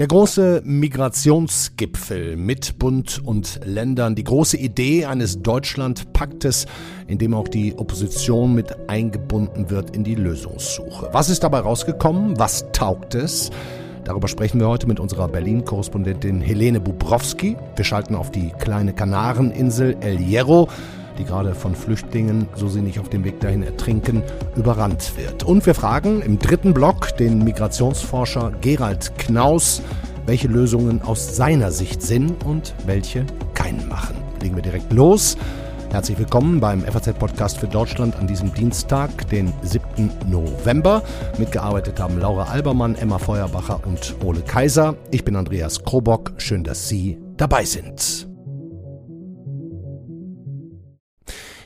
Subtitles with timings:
[0.00, 6.64] Der große Migrationsgipfel mit Bund und Ländern, die große Idee eines Deutschlandpaktes,
[7.06, 11.10] in dem auch die Opposition mit eingebunden wird in die Lösungssuche.
[11.12, 12.38] Was ist dabei rausgekommen?
[12.38, 13.50] Was taugt es?
[14.04, 17.56] Darüber sprechen wir heute mit unserer Berlin-Korrespondentin Helene Bubrowski.
[17.76, 20.68] Wir schalten auf die kleine Kanareninsel El Hierro
[21.18, 24.22] die gerade von Flüchtlingen, so sie nicht auf dem Weg dahin ertrinken,
[24.56, 25.44] überrannt wird.
[25.44, 29.82] Und wir fragen im dritten Block den Migrationsforscher Gerald Knaus,
[30.26, 34.16] welche Lösungen aus seiner Sicht Sinn und welche keinen machen.
[34.40, 35.36] Legen wir direkt los.
[35.90, 40.08] Herzlich willkommen beim FAZ-Podcast für Deutschland an diesem Dienstag, den 7.
[40.28, 41.02] November.
[41.36, 44.94] Mitgearbeitet haben Laura Albermann, Emma Feuerbacher und Ole Kaiser.
[45.10, 46.32] Ich bin Andreas Krobock.
[46.36, 48.29] Schön, dass Sie dabei sind.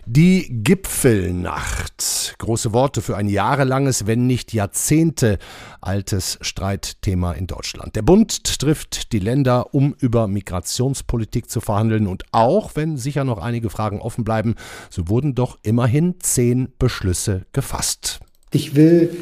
[0.07, 2.35] Die Gipfelnacht.
[2.37, 5.39] Große Worte für ein jahrelanges, wenn nicht Jahrzehnte
[5.81, 7.97] altes Streitthema in Deutschland.
[7.97, 12.07] Der Bund trifft die Länder, um über Migrationspolitik zu verhandeln.
[12.07, 14.57] Und auch wenn sicher noch einige Fragen offen bleiben,
[14.91, 18.21] so wurden doch immerhin zehn Beschlüsse gefasst.
[18.51, 19.17] Ich will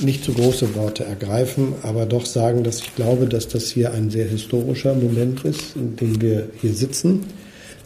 [0.00, 4.10] nicht zu große Worte ergreifen, aber doch sagen, dass ich glaube, dass das hier ein
[4.10, 7.24] sehr historischer Moment ist, in dem wir hier sitzen.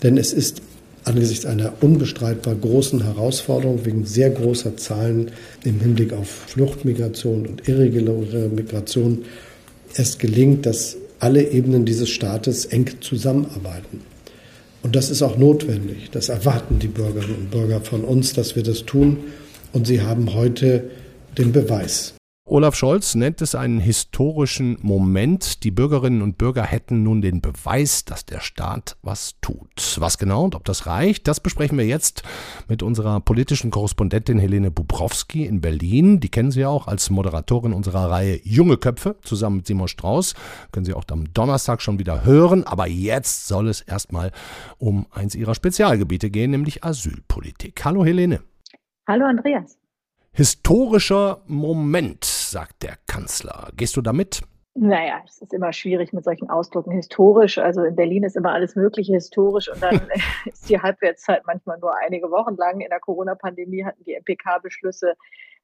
[0.03, 0.63] Denn es ist
[1.09, 5.31] angesichts einer unbestreitbar großen Herausforderung wegen sehr großer Zahlen
[5.65, 9.25] im Hinblick auf Fluchtmigration und irreguläre Migration
[9.95, 14.03] erst gelingt, dass alle Ebenen dieses Staates eng zusammenarbeiten.
[14.83, 16.11] Und das ist auch notwendig.
[16.13, 19.19] Das erwarten die Bürgerinnen und Bürger von uns, dass wir das tun.
[19.73, 20.85] Und sie haben heute
[21.37, 22.18] den Beweis.
[22.51, 25.65] Olaf Scholz nennt es einen historischen Moment.
[25.65, 29.99] Die Bürgerinnen und Bürger hätten nun den Beweis, dass der Staat was tut.
[29.99, 32.23] Was genau und ob das reicht, das besprechen wir jetzt
[32.67, 36.21] mit unserer politischen Korrespondentin Helene Bubrowski in Berlin.
[36.21, 40.35] Die kennen Sie ja auch als Moderatorin unserer Reihe Junge Köpfe zusammen mit Simon Strauß.
[40.73, 42.65] Können Sie auch am Donnerstag schon wieder hören.
[42.65, 44.33] Aber jetzt soll es erstmal
[44.79, 47.85] um eins Ihrer Spezialgebiete gehen, nämlich Asylpolitik.
[47.85, 48.41] Hallo Helene.
[49.07, 49.77] Hallo Andreas.
[50.39, 53.71] Historischer Moment, sagt der Kanzler.
[53.77, 54.41] Gehst du damit?
[54.77, 57.59] Naja, es ist immer schwierig mit solchen Ausdrücken historisch.
[57.59, 60.01] Also in Berlin ist immer alles Mögliche historisch und dann
[60.45, 62.79] ist die Halbwertszeit manchmal nur einige Wochen lang.
[62.79, 65.15] In der Corona-Pandemie hatten die MPK-Beschlüsse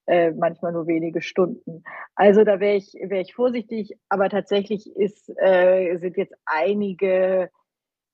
[0.06, 1.84] äh, manchmal nur wenige Stunden.
[2.16, 7.48] Also da wäre ich, wär ich vorsichtig, aber tatsächlich ist, äh, sind jetzt einige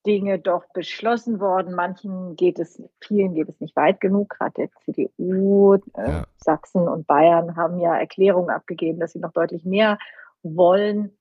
[0.07, 1.75] Dinge doch beschlossen worden.
[1.75, 4.31] Manchen geht es, vielen geht es nicht weit genug.
[4.31, 6.25] Gerade der CDU, äh, ja.
[6.37, 9.99] Sachsen und Bayern haben ja Erklärungen abgegeben, dass sie noch deutlich mehr
[10.43, 11.17] wollen.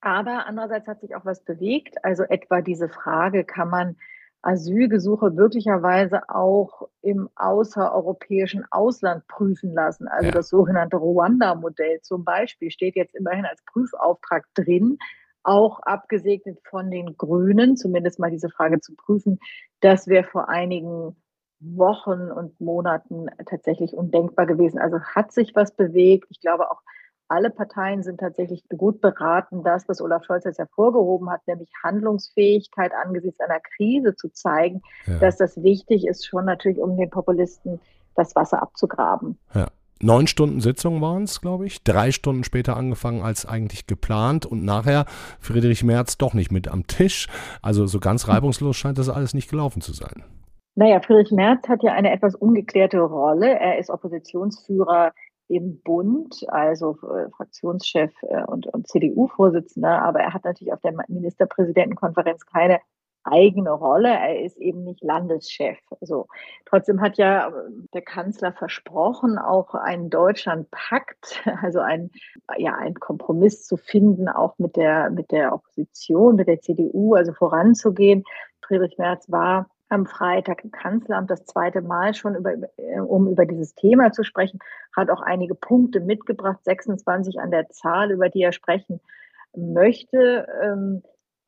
[0.00, 2.04] Aber andererseits hat sich auch was bewegt.
[2.04, 3.96] Also etwa diese Frage, kann man
[4.42, 10.06] Asylgesuche möglicherweise auch im außereuropäischen Ausland prüfen lassen.
[10.06, 10.32] Also ja.
[10.32, 14.98] das sogenannte Ruanda-Modell zum Beispiel steht jetzt immerhin als Prüfauftrag drin
[15.42, 19.38] auch abgesegnet von den Grünen, zumindest mal diese Frage zu prüfen.
[19.80, 21.16] Das wäre vor einigen
[21.60, 24.78] Wochen und Monaten tatsächlich undenkbar gewesen.
[24.78, 26.26] Also hat sich was bewegt.
[26.30, 26.82] Ich glaube auch,
[27.28, 32.92] alle Parteien sind tatsächlich gut beraten, das, was Olaf Scholz jetzt hervorgehoben hat, nämlich Handlungsfähigkeit
[32.94, 35.18] angesichts einer Krise zu zeigen, ja.
[35.18, 37.80] dass das wichtig ist, schon natürlich, um den Populisten
[38.14, 39.38] das Wasser abzugraben.
[39.54, 39.68] Ja
[40.00, 41.82] neun Stunden Sitzung waren es, glaube ich.
[41.84, 45.06] Drei Stunden später angefangen als eigentlich geplant und nachher
[45.40, 47.28] Friedrich Merz doch nicht mit am Tisch.
[47.62, 50.24] Also so ganz reibungslos scheint das alles nicht gelaufen zu sein.
[50.74, 53.58] Naja, Friedrich Merz hat ja eine etwas ungeklärte Rolle.
[53.58, 55.12] Er ist Oppositionsführer
[55.48, 60.92] im Bund, also äh, Fraktionschef äh, und, und CDU-Vorsitzender, aber er hat natürlich auf der
[61.08, 62.80] Ministerpräsidentenkonferenz keine
[63.30, 64.08] eigene Rolle.
[64.08, 65.78] Er ist eben nicht Landeschef.
[66.00, 66.26] Also
[66.66, 67.52] trotzdem hat ja
[67.94, 72.10] der Kanzler versprochen, auch einen Deutschlandpakt, also ein,
[72.56, 77.32] ja, ein Kompromiss zu finden, auch mit der, mit der Opposition, mit der CDU, also
[77.32, 78.24] voranzugehen.
[78.62, 82.52] Friedrich Merz war am Freitag im Kanzleramt das zweite Mal schon, über,
[83.06, 84.58] um über dieses Thema zu sprechen,
[84.94, 89.00] hat auch einige Punkte mitgebracht, 26 an der Zahl, über die er sprechen
[89.56, 90.46] möchte.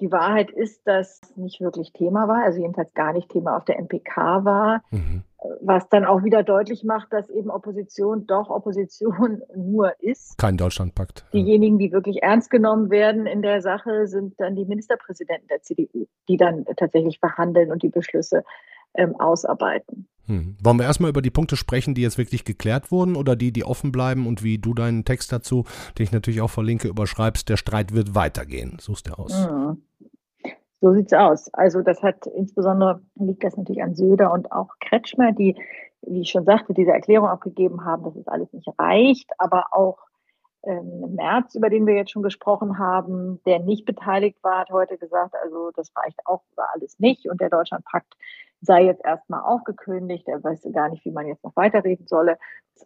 [0.00, 3.64] Die Wahrheit ist, dass es nicht wirklich Thema war, also jedenfalls gar nicht Thema auf
[3.64, 5.24] der MPK war, mhm.
[5.60, 10.38] was dann auch wieder deutlich macht, dass eben Opposition doch Opposition nur ist.
[10.38, 11.26] Kein Deutschlandpakt.
[11.32, 16.06] Diejenigen, die wirklich ernst genommen werden in der Sache, sind dann die Ministerpräsidenten der CDU,
[16.28, 18.44] die dann tatsächlich verhandeln und die Beschlüsse
[18.94, 20.06] ähm, ausarbeiten.
[20.26, 20.56] Hm.
[20.62, 23.64] Wollen wir erstmal über die Punkte sprechen, die jetzt wirklich geklärt wurden oder die, die
[23.64, 25.64] offen bleiben und wie du deinen Text dazu,
[25.98, 28.76] den ich natürlich auch verlinke, überschreibst, der Streit wird weitergehen.
[28.80, 29.48] Suchst du aus.
[29.50, 29.82] Mhm.
[30.80, 31.52] So sieht's aus.
[31.52, 35.56] Also das hat insbesondere liegt das natürlich an Söder und auch Kretschmer, die
[36.02, 39.98] wie ich schon sagte, diese Erklärung abgegeben haben, dass es alles nicht reicht, aber auch
[40.62, 44.98] ähm, März, über den wir jetzt schon gesprochen haben, der nicht beteiligt war, hat heute
[44.98, 48.14] gesagt, also das reicht auch über alles nicht und der Deutschlandpakt
[48.60, 50.28] sei jetzt erstmal aufgekündigt.
[50.28, 52.38] Er weiß gar nicht, wie man jetzt noch weiterreden solle.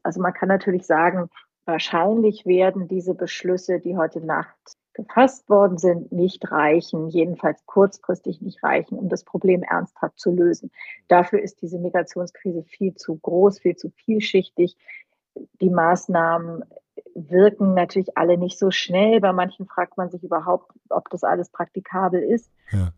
[0.03, 1.29] Also man kann natürlich sagen,
[1.65, 8.63] wahrscheinlich werden diese Beschlüsse, die heute Nacht gefasst worden sind, nicht reichen, jedenfalls kurzfristig nicht
[8.63, 10.71] reichen, um das Problem ernsthaft zu lösen.
[11.09, 14.77] Dafür ist diese Migrationskrise viel zu groß, viel zu vielschichtig.
[15.61, 16.65] Die Maßnahmen
[17.15, 19.21] wirken natürlich alle nicht so schnell.
[19.21, 22.51] Bei manchen fragt man sich überhaupt, ob das alles praktikabel ist.
[22.71, 22.93] Ja.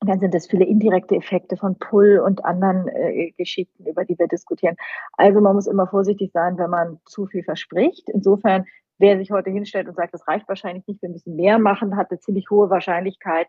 [0.00, 4.18] Und dann sind es viele indirekte Effekte von Pull und anderen äh, Geschichten, über die
[4.18, 4.76] wir diskutieren.
[5.12, 8.08] Also man muss immer vorsichtig sein, wenn man zu viel verspricht.
[8.10, 8.66] Insofern
[8.98, 12.10] wer sich heute hinstellt und sagt, das reicht wahrscheinlich nicht, wir müssen mehr machen, hat
[12.10, 13.48] eine ziemlich hohe Wahrscheinlichkeit,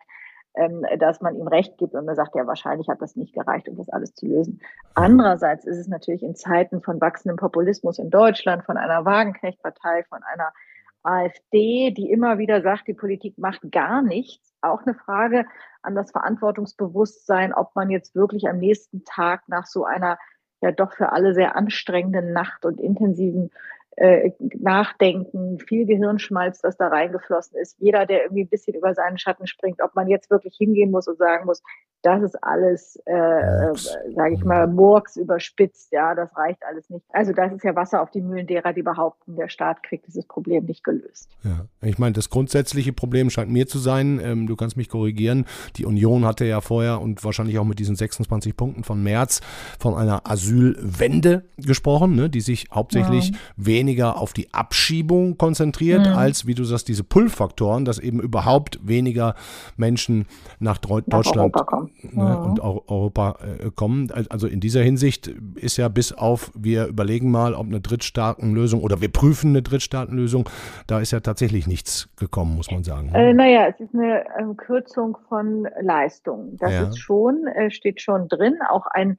[0.98, 3.76] dass man ihm Recht gibt und er sagt, ja, wahrscheinlich hat das nicht gereicht, um
[3.76, 4.60] das alles zu lösen.
[4.94, 10.20] Andererseits ist es natürlich in Zeiten von wachsendem Populismus in Deutschland, von einer Wagenknechtpartei, von
[10.24, 10.52] einer
[11.04, 15.46] AfD, die immer wieder sagt, die Politik macht gar nichts, auch eine Frage
[15.82, 20.18] an das Verantwortungsbewusstsein, ob man jetzt wirklich am nächsten Tag nach so einer
[20.60, 23.50] ja doch für alle sehr anstrengenden Nacht und intensiven
[23.98, 27.76] äh, Nachdenken, viel Gehirnschmalz, das da reingeflossen ist.
[27.80, 31.08] Jeder, der irgendwie ein bisschen über seinen Schatten springt, ob man jetzt wirklich hingehen muss
[31.08, 31.62] und sagen muss,
[32.02, 33.74] das ist alles, äh, äh,
[34.14, 37.04] sage ich mal, Murks überspitzt, ja, das reicht alles nicht.
[37.12, 40.24] Also das ist ja Wasser auf die Mühlen derer, die behaupten, der Staat kriegt dieses
[40.24, 41.28] Problem nicht gelöst.
[41.42, 45.44] Ja, ich meine, das grundsätzliche Problem scheint mir zu sein, ähm, du kannst mich korrigieren,
[45.76, 49.40] die Union hatte ja vorher und wahrscheinlich auch mit diesen 26 Punkten von März
[49.80, 53.36] von einer Asylwende gesprochen, ne, die sich hauptsächlich ja.
[53.56, 56.12] weniger auf die Abschiebung konzentriert, mhm.
[56.12, 59.34] als, wie du sagst, diese Pull-Faktoren, dass eben überhaupt weniger
[59.76, 60.26] Menschen
[60.60, 64.10] nach, nach Deutschland kommen ne, und Europa äh, kommen.
[64.30, 69.00] Also in dieser Hinsicht ist ja bis auf, wir überlegen mal, ob eine Drittstaatenlösung oder
[69.00, 70.48] wir prüfen eine Drittstaatenlösung,
[70.86, 73.10] da ist ja tatsächlich nichts gekommen, muss man sagen.
[73.14, 76.56] Äh, naja, es ist eine äh, Kürzung von Leistungen.
[76.56, 76.88] Das ja.
[76.88, 79.18] ist schon, äh, steht schon drin, auch ein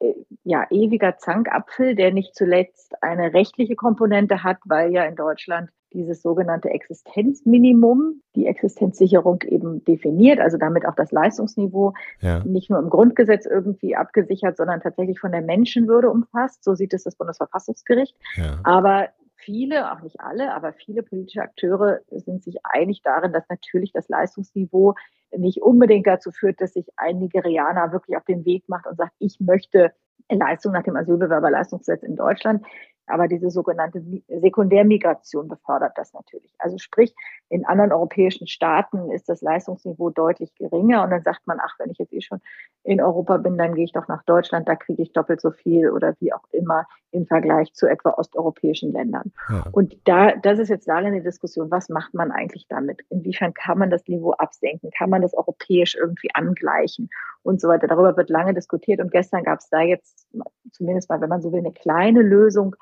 [0.00, 0.14] äh,
[0.44, 6.22] ja, ewiger Zankapfel, der nicht zuletzt eine rechtliche Komponente hat, weil ja in Deutschland dieses
[6.22, 12.44] sogenannte Existenzminimum, die Existenzsicherung eben definiert, also damit auch das Leistungsniveau ja.
[12.44, 16.64] nicht nur im Grundgesetz irgendwie abgesichert, sondern tatsächlich von der Menschenwürde umfasst.
[16.64, 18.16] So sieht es das Bundesverfassungsgericht.
[18.36, 18.58] Ja.
[18.62, 23.92] Aber viele, auch nicht alle, aber viele politische Akteure sind sich einig darin, dass natürlich
[23.92, 24.94] das Leistungsniveau
[25.36, 29.12] nicht unbedingt dazu führt, dass sich ein Nigerianer wirklich auf den Weg macht und sagt,
[29.18, 29.92] ich möchte
[30.28, 32.64] Leistung nach dem Asylbewerberleistungsgesetz in Deutschland.
[33.10, 36.54] Aber diese sogenannte Sekundärmigration befördert das natürlich.
[36.58, 37.14] Also sprich,
[37.48, 41.90] in anderen europäischen Staaten ist das Leistungsniveau deutlich geringer und dann sagt man, ach, wenn
[41.90, 42.40] ich jetzt eh schon
[42.84, 45.90] in Europa bin, dann gehe ich doch nach Deutschland, da kriege ich doppelt so viel
[45.90, 49.32] oder wie auch immer im Vergleich zu etwa osteuropäischen Ländern.
[49.48, 49.64] Ja.
[49.72, 53.02] Und da, das ist jetzt darin die Diskussion, was macht man eigentlich damit?
[53.10, 54.90] Inwiefern kann man das Niveau absenken?
[54.96, 57.10] Kann man das europäisch irgendwie angleichen
[57.42, 57.86] und so weiter?
[57.86, 60.28] Darüber wird lange diskutiert und gestern gab es da jetzt
[60.72, 62.76] zumindest mal, wenn man so will, eine kleine Lösung,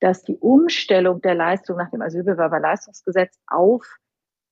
[0.00, 3.86] dass die Umstellung der Leistung nach dem Asylbewerberleistungsgesetz auf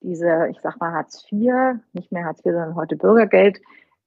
[0.01, 3.61] diese, ich sag mal, Hartz IV, nicht mehr Hartz IV, sondern heute Bürgergeld,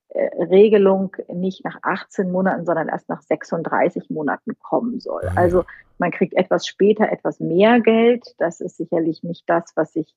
[0.09, 5.23] äh, Regelung nicht nach 18 Monaten, sondern erst nach 36 Monaten kommen soll.
[5.35, 5.63] Also
[5.97, 8.35] man kriegt etwas später etwas mehr Geld.
[8.37, 10.13] Das ist sicherlich nicht das, was sich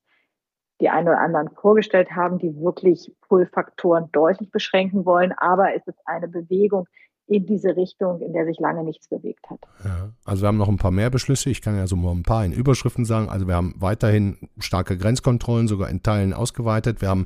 [0.85, 5.33] die einen oder anderen vorgestellt haben, die wirklich Pull-Faktoren deutlich beschränken wollen.
[5.33, 6.87] Aber es ist eine Bewegung
[7.27, 9.61] in diese Richtung, in der sich lange nichts bewegt hat.
[9.83, 11.49] Ja, also wir haben noch ein paar mehr Beschlüsse.
[11.49, 13.31] Ich kann ja so mal ein paar in Überschriften sagen.
[13.31, 17.01] Also wir haben weiterhin starke Grenzkontrollen, sogar in Teilen ausgeweitet.
[17.01, 17.25] Wir haben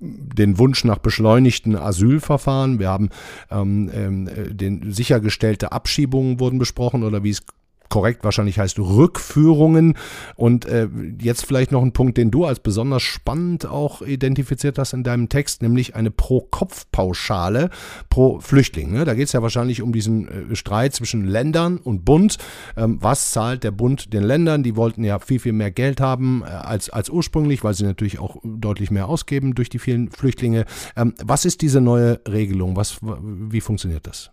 [0.00, 2.78] den Wunsch nach beschleunigten Asylverfahren.
[2.78, 3.08] Wir haben
[3.50, 7.46] ähm, ähm, den sichergestellte Abschiebungen wurden besprochen oder wie es
[7.88, 9.94] korrekt wahrscheinlich heißt Rückführungen.
[10.36, 10.88] Und äh,
[11.20, 15.28] jetzt vielleicht noch ein Punkt, den du als besonders spannend auch identifiziert hast in deinem
[15.28, 17.70] Text, nämlich eine Pro-Kopf-Pauschale
[18.10, 18.92] pro Flüchtling.
[18.92, 19.04] Ne?
[19.04, 22.38] Da geht es ja wahrscheinlich um diesen äh, Streit zwischen Ländern und Bund.
[22.76, 24.62] Ähm, was zahlt der Bund den Ländern?
[24.62, 28.18] Die wollten ja viel, viel mehr Geld haben äh, als, als ursprünglich, weil sie natürlich
[28.18, 30.64] auch deutlich mehr ausgeben durch die vielen Flüchtlinge.
[30.96, 32.76] Ähm, was ist diese neue Regelung?
[32.76, 34.30] Was, wie funktioniert das?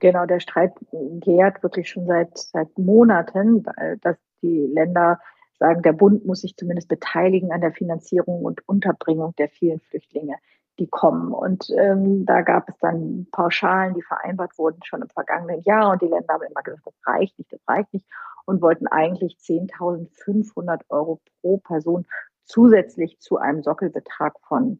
[0.00, 3.64] Genau, der Streit gärt wirklich schon seit, seit Monaten,
[4.02, 5.18] dass die Länder
[5.58, 10.36] sagen, der Bund muss sich zumindest beteiligen an der Finanzierung und Unterbringung der vielen Flüchtlinge,
[10.78, 11.32] die kommen.
[11.32, 15.92] Und ähm, da gab es dann Pauschalen, die vereinbart wurden schon im vergangenen Jahr.
[15.92, 18.06] Und die Länder haben immer gesagt, das reicht nicht, das reicht nicht.
[18.44, 22.06] Und wollten eigentlich 10.500 Euro pro Person
[22.44, 24.78] zusätzlich zu einem Sockelbetrag von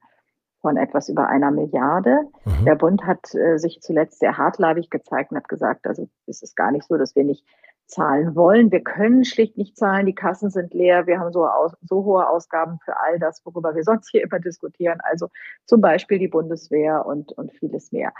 [0.67, 2.23] von etwas über einer Milliarde.
[2.45, 2.65] Mhm.
[2.65, 6.57] Der Bund hat äh, sich zuletzt sehr hartleibig gezeigt und hat gesagt, also es ist
[6.57, 7.47] gar nicht so, dass wir nicht
[7.87, 8.73] zahlen wollen.
[8.73, 10.07] Wir können schlicht nicht zahlen.
[10.07, 11.07] Die Kassen sind leer.
[11.07, 14.41] Wir haben so, aus, so hohe Ausgaben für all das, worüber wir sonst hier immer
[14.41, 14.99] diskutieren.
[15.05, 15.29] Also
[15.67, 18.13] zum Beispiel die Bundeswehr und, und vieles mehr.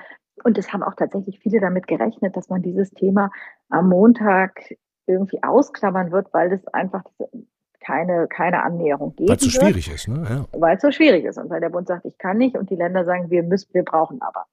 [0.45, 3.33] Und es haben auch tatsächlich viele damit gerechnet, dass man dieses Thema
[3.71, 4.73] am Montag
[5.09, 7.03] irgendwie ausklammern wird, weil das einfach
[7.87, 10.27] keine, keine Annäherung geben Weil es so schwierig ist, ne?
[10.29, 10.61] Ja.
[10.61, 12.77] Weil es so schwierig ist und weil der Bund sagt, ich kann nicht und die
[12.77, 14.47] Länder sagen, wir müssen, wir brauchen aber.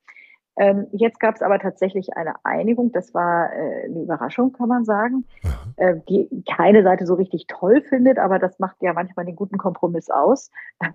[0.55, 4.85] Ähm, jetzt gab es aber tatsächlich eine Einigung, das war äh, eine Überraschung, kann man
[4.85, 5.25] sagen,
[5.77, 9.57] äh, die keine Seite so richtig toll findet, aber das macht ja manchmal den guten
[9.57, 10.51] Kompromiss aus.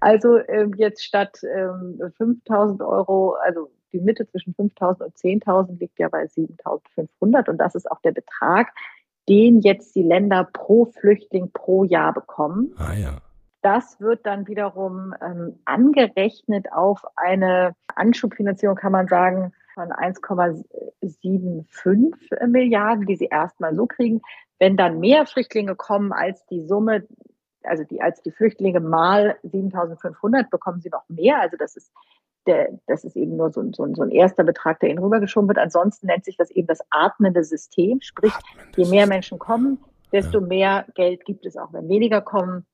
[0.00, 1.36] also äh, jetzt statt
[2.16, 7.58] 5000 ähm, Euro, also die Mitte zwischen 5.000 und 10.000 liegt ja bei 7.500 und
[7.58, 8.68] das ist auch der Betrag,
[9.28, 12.74] den jetzt die Länder pro Flüchtling pro Jahr bekommen.
[12.76, 13.18] Ah ja.
[13.62, 23.06] Das wird dann wiederum ähm, angerechnet auf eine Anschubfinanzierung, kann man sagen, von 1,75 Milliarden,
[23.06, 24.22] die sie erstmal so kriegen.
[24.58, 27.06] Wenn dann mehr Flüchtlinge kommen als die Summe,
[27.62, 31.40] also die, als die Flüchtlinge mal 7500, bekommen sie noch mehr.
[31.40, 31.92] Also das ist
[32.46, 35.58] der, das ist eben nur so, so, so ein erster Betrag, der ihnen rübergeschoben wird.
[35.58, 38.00] Ansonsten nennt sich das eben das atmende System.
[38.00, 38.32] Sprich,
[38.76, 39.78] je mehr Menschen kommen,
[40.12, 40.46] desto ja.
[40.46, 41.72] mehr Geld gibt es auch.
[41.72, 42.66] Wenn weniger kommen,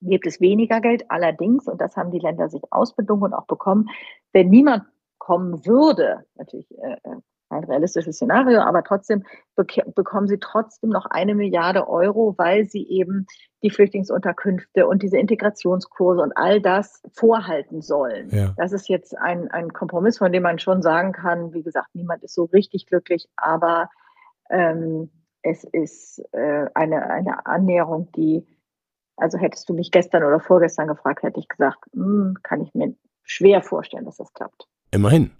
[0.00, 1.10] gibt es weniger Geld.
[1.10, 3.88] Allerdings, und das haben die Länder sich ausbedungen und auch bekommen,
[4.32, 4.84] wenn niemand
[5.18, 7.16] kommen würde, natürlich äh, äh
[7.50, 9.24] ein realistisches Szenario, aber trotzdem
[9.56, 13.26] bekommen sie trotzdem noch eine Milliarde Euro, weil sie eben
[13.62, 18.30] die Flüchtlingsunterkünfte und diese Integrationskurse und all das vorhalten sollen.
[18.30, 18.54] Ja.
[18.56, 22.22] Das ist jetzt ein, ein Kompromiss, von dem man schon sagen kann, wie gesagt, niemand
[22.22, 23.90] ist so richtig glücklich, aber
[24.48, 25.10] ähm,
[25.42, 28.46] es ist äh, eine, eine Annäherung, die,
[29.16, 32.94] also hättest du mich gestern oder vorgestern gefragt, hätte ich gesagt, hm, kann ich mir
[33.22, 34.66] schwer vorstellen, dass das klappt.
[34.90, 35.30] Immerhin.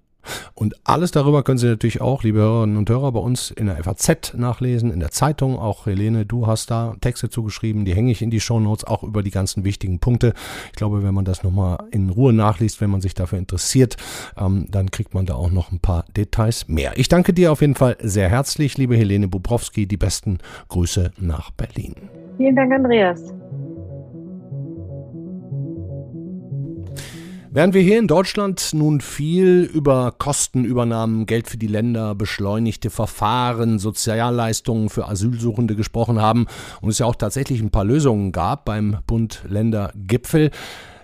[0.55, 3.83] Und alles darüber können Sie natürlich auch, liebe Hörerinnen und Hörer, bei uns in der
[3.83, 5.59] FAZ nachlesen, in der Zeitung.
[5.59, 9.23] Auch Helene, du hast da Texte zugeschrieben, die hänge ich in die Shownotes, auch über
[9.23, 10.35] die ganzen wichtigen Punkte.
[10.67, 13.97] Ich glaube, wenn man das nochmal in Ruhe nachliest, wenn man sich dafür interessiert,
[14.39, 16.93] ähm, dann kriegt man da auch noch ein paar Details mehr.
[16.97, 19.87] Ich danke dir auf jeden Fall sehr herzlich, liebe Helene Bubrowski.
[19.87, 21.95] Die besten Grüße nach Berlin.
[22.37, 23.35] Vielen Dank, Andreas.
[27.53, 33.81] Während wir hier in Deutschland nun viel über Kostenübernahmen, Geld für die Länder, beschleunigte Verfahren,
[33.81, 36.47] Sozialleistungen für Asylsuchende gesprochen haben
[36.81, 40.53] und es ja auch tatsächlich ein paar Lösungen gab beim Bund-Länder-Gipfel,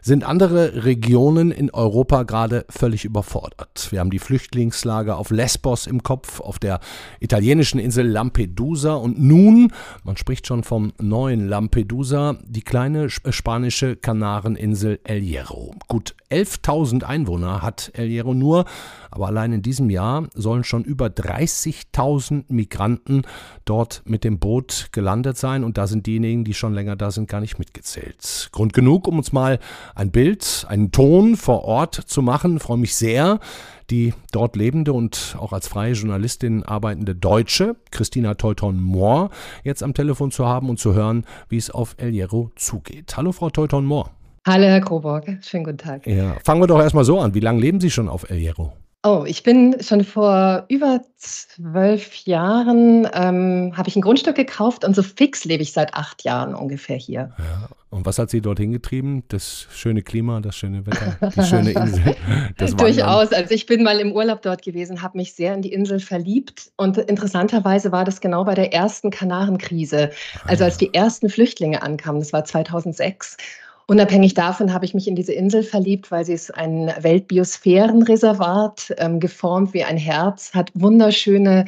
[0.07, 3.89] sind andere Regionen in Europa gerade völlig überfordert.
[3.91, 6.79] Wir haben die Flüchtlingslager auf Lesbos im Kopf, auf der
[7.19, 9.73] italienischen Insel Lampedusa und nun,
[10.05, 15.75] man spricht schon vom neuen Lampedusa, die kleine spanische Kanareninsel El Hierro.
[15.89, 18.65] Gut 11.000 Einwohner hat El Hierro nur,
[19.11, 23.23] aber allein in diesem Jahr sollen schon über 30.000 Migranten
[23.65, 27.29] dort mit dem Boot gelandet sein und da sind diejenigen, die schon länger da sind,
[27.29, 28.49] gar nicht mitgezählt.
[28.53, 29.59] Grund genug, um uns mal
[29.95, 32.57] ein Bild, einen Ton vor Ort zu machen.
[32.57, 33.41] Ich freue mich sehr,
[33.91, 39.31] die dort lebende und auch als freie Journalistin arbeitende Deutsche, Christina Teuton-Mohr,
[39.65, 43.17] jetzt am Telefon zu haben und zu hören, wie es auf El Hierro zugeht.
[43.17, 44.11] Hallo, Frau Teuton-Mohr.
[44.47, 45.39] Hallo, Herr Kroborg.
[45.43, 46.07] Schönen guten Tag.
[46.07, 47.35] Ja, fangen wir doch erstmal so an.
[47.35, 48.73] Wie lange leben Sie schon auf El Hierro?
[49.03, 54.95] Oh, ich bin schon vor über zwölf Jahren, ähm, habe ich ein Grundstück gekauft und
[54.95, 57.33] so fix lebe ich seit acht Jahren ungefähr hier.
[57.39, 57.69] Ja.
[57.91, 59.25] Und was hat Sie dorthin getrieben?
[59.29, 62.17] Das schöne Klima, das schöne Wetter, die schöne Insel.
[62.57, 63.33] Das Durchaus.
[63.33, 66.71] Also ich bin mal im Urlaub dort gewesen, habe mich sehr in die Insel verliebt.
[66.77, 70.11] Und interessanterweise war das genau bei der ersten Kanarenkrise,
[70.45, 72.21] also als die ersten Flüchtlinge ankamen.
[72.21, 73.37] Das war 2006.
[73.89, 79.21] Unabhängig davon habe ich mich in diese Insel verliebt, weil sie ist ein Weltbiosphärenreservat, ähm,
[79.21, 81.67] geformt wie ein Herz, hat wunderschöne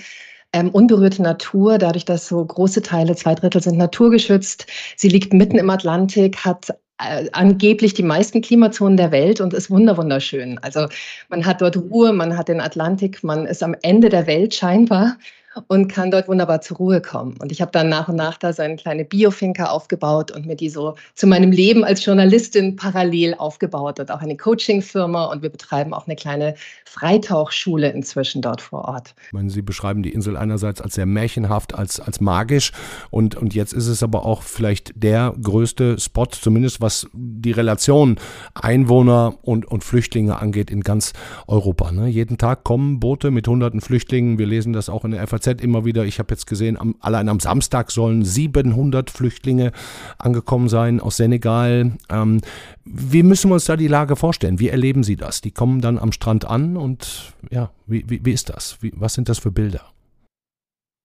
[0.53, 4.67] ähm, unberührte Natur, dadurch, dass so große Teile, zwei Drittel sind naturgeschützt.
[4.97, 9.71] Sie liegt mitten im Atlantik, hat äh, angeblich die meisten Klimazonen der Welt und ist
[9.71, 10.59] wunderschön.
[10.59, 10.89] Also
[11.29, 15.19] man hat dort Ruhe, man hat den Atlantik, man ist am Ende der Welt scheinbar
[15.67, 17.37] und kann dort wunderbar zur Ruhe kommen.
[17.41, 20.57] Und ich habe dann nach und nach da so eine kleine Biofinca aufgebaut und mir
[20.57, 25.51] die so zu meinem Leben als Journalistin parallel aufgebaut und auch eine Coachingfirma und wir
[25.51, 29.15] betreiben auch eine kleine Freitauchschule inzwischen dort vor Ort.
[29.27, 32.73] Ich meine, Sie beschreiben die Insel einerseits als sehr märchenhaft, als, als magisch
[33.11, 38.17] und, und jetzt ist es aber auch vielleicht der größte Spot, zumindest was die Relation
[38.55, 41.13] Einwohner und, und Flüchtlinge angeht in ganz
[41.47, 41.93] Europa.
[41.93, 42.09] Ne?
[42.09, 45.85] Jeden Tag kommen Boote mit hunderten Flüchtlingen, wir lesen das auch in der FAZ Immer
[45.85, 49.73] wieder, ich habe jetzt gesehen, am, allein am Samstag sollen 700 Flüchtlinge
[50.19, 51.93] angekommen sein aus Senegal.
[52.11, 52.41] Ähm,
[52.85, 54.61] wie müssen wir uns da die Lage vorstellen?
[54.61, 55.41] Wie erleben Sie das?
[55.41, 58.79] Die kommen dann am Strand an und ja, wie, wie, wie ist das?
[58.81, 59.83] Wie, was sind das für Bilder?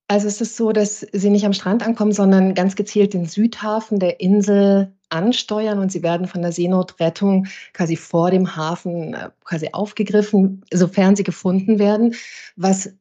[0.09, 3.99] Also es ist so, dass sie nicht am Strand ankommen, sondern ganz gezielt den Südhafen
[3.99, 9.69] der Insel ansteuern und sie werden von der Seenotrettung quasi vor dem Hafen äh, quasi
[9.71, 12.15] aufgegriffen, sofern sie gefunden werden.
[12.55, 12.93] Was,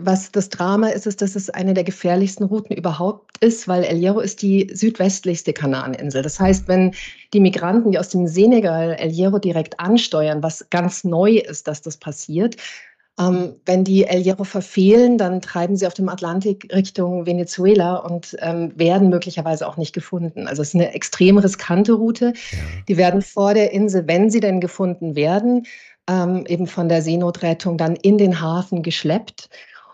[0.00, 3.98] was das Drama ist, ist, dass es eine der gefährlichsten Routen überhaupt ist, weil El
[3.98, 6.22] Hierro ist die südwestlichste Kanareninsel.
[6.22, 6.94] Das heißt, wenn
[7.32, 11.82] die Migranten, die aus dem Senegal El Hierro direkt ansteuern, was ganz neu ist, dass
[11.82, 12.56] das passiert,
[13.18, 18.36] ähm, wenn die El Hierro verfehlen, dann treiben sie auf dem Atlantik Richtung Venezuela und
[18.40, 20.46] ähm, werden möglicherweise auch nicht gefunden.
[20.46, 22.26] Also es ist eine extrem riskante Route.
[22.26, 22.58] Ja.
[22.88, 25.66] Die werden vor der Insel, wenn sie denn gefunden werden,
[26.08, 29.48] ähm, eben von der Seenotrettung dann in den Hafen geschleppt.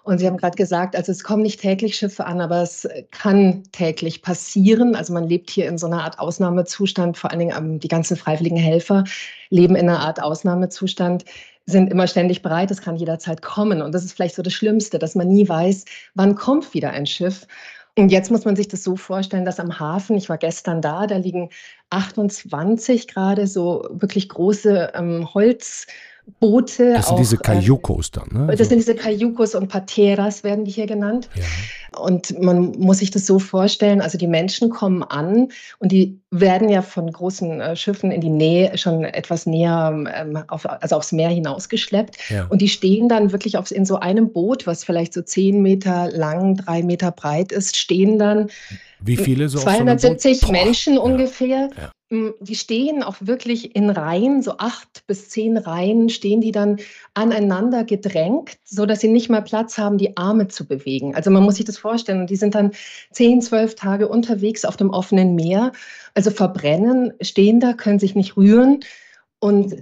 [0.05, 3.63] Und Sie haben gerade gesagt, also es kommen nicht täglich Schiffe an, aber es kann
[3.71, 4.97] täglich passieren.
[4.97, 7.17] Also man lebt hier in so einer Art Ausnahmezustand.
[7.17, 9.05] Vor allen Dingen die ganzen freiwilligen Helfer
[9.51, 11.25] leben in einer Art Ausnahmezustand
[11.67, 13.83] sind immer ständig bereit, es kann jederzeit kommen.
[13.83, 17.07] Und das ist vielleicht so das Schlimmste, dass man nie weiß, wann kommt wieder ein
[17.07, 17.47] Schiff.
[17.97, 21.07] Und jetzt muss man sich das so vorstellen, dass am Hafen, ich war gestern da,
[21.07, 21.51] da liegen
[21.91, 25.87] 28 gerade so wirklich große ähm, Holz.
[26.39, 26.93] Boote.
[26.93, 28.55] Das sind auch, diese Kayukos dann, ne?
[28.57, 31.29] Das sind diese Kayukos und Pateras werden die hier genannt.
[31.35, 31.45] Ja.
[31.99, 35.49] Und man muss sich das so vorstellen, also die Menschen kommen an
[35.79, 40.39] und die werden ja von großen äh, Schiffen in die Nähe, schon etwas näher, ähm,
[40.49, 42.17] auf, also aufs Meer hinausgeschleppt.
[42.31, 42.47] Ja.
[42.49, 46.11] Und die stehen dann wirklich auf, in so einem Boot, was vielleicht so zehn Meter
[46.13, 48.49] lang, drei Meter breit ist, stehen dann
[49.05, 51.05] wie viele so 270 Menschen Boah.
[51.05, 51.71] ungefähr.
[51.77, 51.89] Ja.
[51.89, 56.77] Mm, die stehen auch wirklich in Reihen, so acht bis zehn Reihen, stehen die dann
[57.15, 61.15] aneinander gedrängt, so dass sie nicht mal Platz haben, die Arme zu bewegen.
[61.15, 62.27] Also man muss sich das vorstellen.
[62.27, 62.73] Die sind dann
[63.13, 65.73] zehn, zwölf Tage unterwegs auf dem offenen Meer,
[66.13, 68.81] also verbrennen, stehen da, können sich nicht rühren.
[69.39, 69.75] Und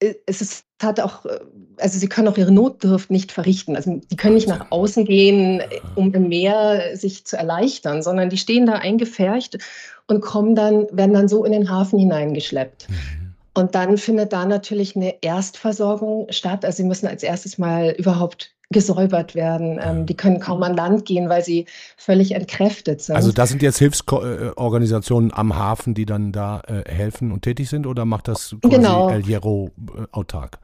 [0.00, 1.40] es ist, hat auch, äh,
[1.78, 3.76] also sie können auch ihre Notdurft nicht verrichten.
[3.76, 5.62] Also die können nicht nach außen gehen,
[5.94, 9.58] um im Meer sich zu erleichtern, sondern die stehen da eingefärcht
[10.06, 12.88] und kommen dann, werden dann so in den Hafen hineingeschleppt.
[12.88, 13.34] Mhm.
[13.54, 16.64] Und dann findet da natürlich eine Erstversorgung statt.
[16.66, 19.78] Also sie müssen als erstes mal überhaupt gesäubert werden.
[19.82, 23.14] Ähm, die können kaum an Land gehen, weil sie völlig entkräftet sind.
[23.14, 27.86] Also das sind jetzt Hilfsorganisationen am Hafen, die dann da äh, helfen und tätig sind
[27.86, 29.08] oder macht das quasi genau.
[29.08, 30.58] El Hierro äh, autark?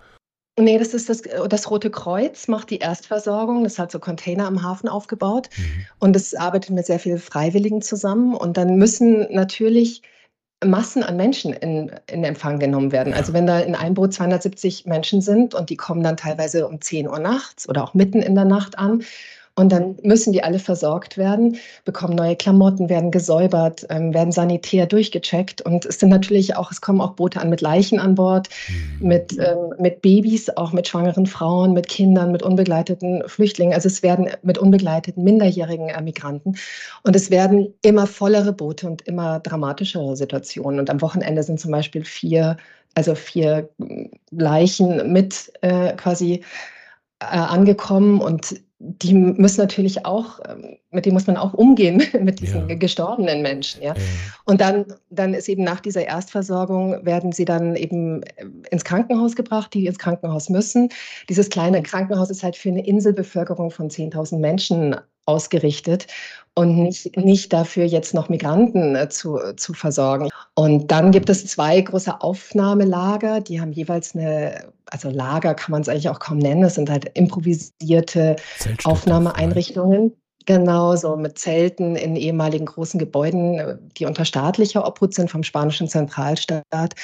[0.58, 3.64] Nee, das ist das, das Rote Kreuz macht die Erstversorgung.
[3.64, 5.48] Das hat so Container am Hafen aufgebaut.
[5.56, 5.86] Mhm.
[5.98, 8.34] Und es arbeitet mit sehr vielen Freiwilligen zusammen.
[8.34, 10.02] Und dann müssen natürlich
[10.64, 13.14] Massen an Menschen in, in Empfang genommen werden.
[13.14, 16.80] Also wenn da in einem Boot 270 Menschen sind und die kommen dann teilweise um
[16.80, 19.02] 10 Uhr nachts oder auch mitten in der Nacht an
[19.54, 24.86] und dann müssen die alle versorgt werden, bekommen neue Klamotten, werden gesäubert, ähm, werden sanitär
[24.86, 25.60] durchgecheckt.
[25.60, 29.08] Und es sind natürlich auch, es kommen auch Boote an mit Leichen an Bord, mhm.
[29.08, 33.74] mit, ähm, mit Babys, auch mit schwangeren Frauen, mit Kindern, mit unbegleiteten Flüchtlingen.
[33.74, 36.56] Also es werden mit unbegleiteten minderjährigen äh, Migranten.
[37.02, 40.80] Und es werden immer vollere Boote und immer dramatischere Situationen.
[40.80, 42.56] Und am Wochenende sind zum Beispiel vier,
[42.94, 43.68] also vier
[44.30, 46.42] Leichen mit äh, quasi
[47.20, 52.40] äh, angekommen und die müssen natürlich auch, ähm, mit denen muss man auch umgehen, mit
[52.40, 52.74] diesen ja.
[52.74, 53.80] gestorbenen Menschen.
[53.80, 53.94] Ja?
[53.94, 54.02] ja?
[54.44, 59.36] Und dann, dann ist eben nach dieser Erstversorgung, werden sie dann eben äh, ins Krankenhaus
[59.36, 60.88] gebracht, die ins Krankenhaus müssen.
[61.28, 66.08] Dieses kleine Krankenhaus ist halt für eine Inselbevölkerung von 10.000 Menschen ausgerichtet
[66.54, 70.28] und nicht, nicht dafür jetzt noch Migranten äh, zu, zu versorgen.
[70.54, 75.82] Und dann gibt es zwei große Aufnahmelager, die haben jeweils eine, also Lager kann man
[75.82, 78.36] es eigentlich auch kaum nennen, es sind halt improvisierte
[78.84, 80.12] Aufnahmeeinrichtungen.
[80.44, 85.44] Genau, so mit Zelten in ehemaligen großen Gebäuden, äh, die unter staatlicher Obhut sind vom
[85.44, 86.94] spanischen Zentralstaat.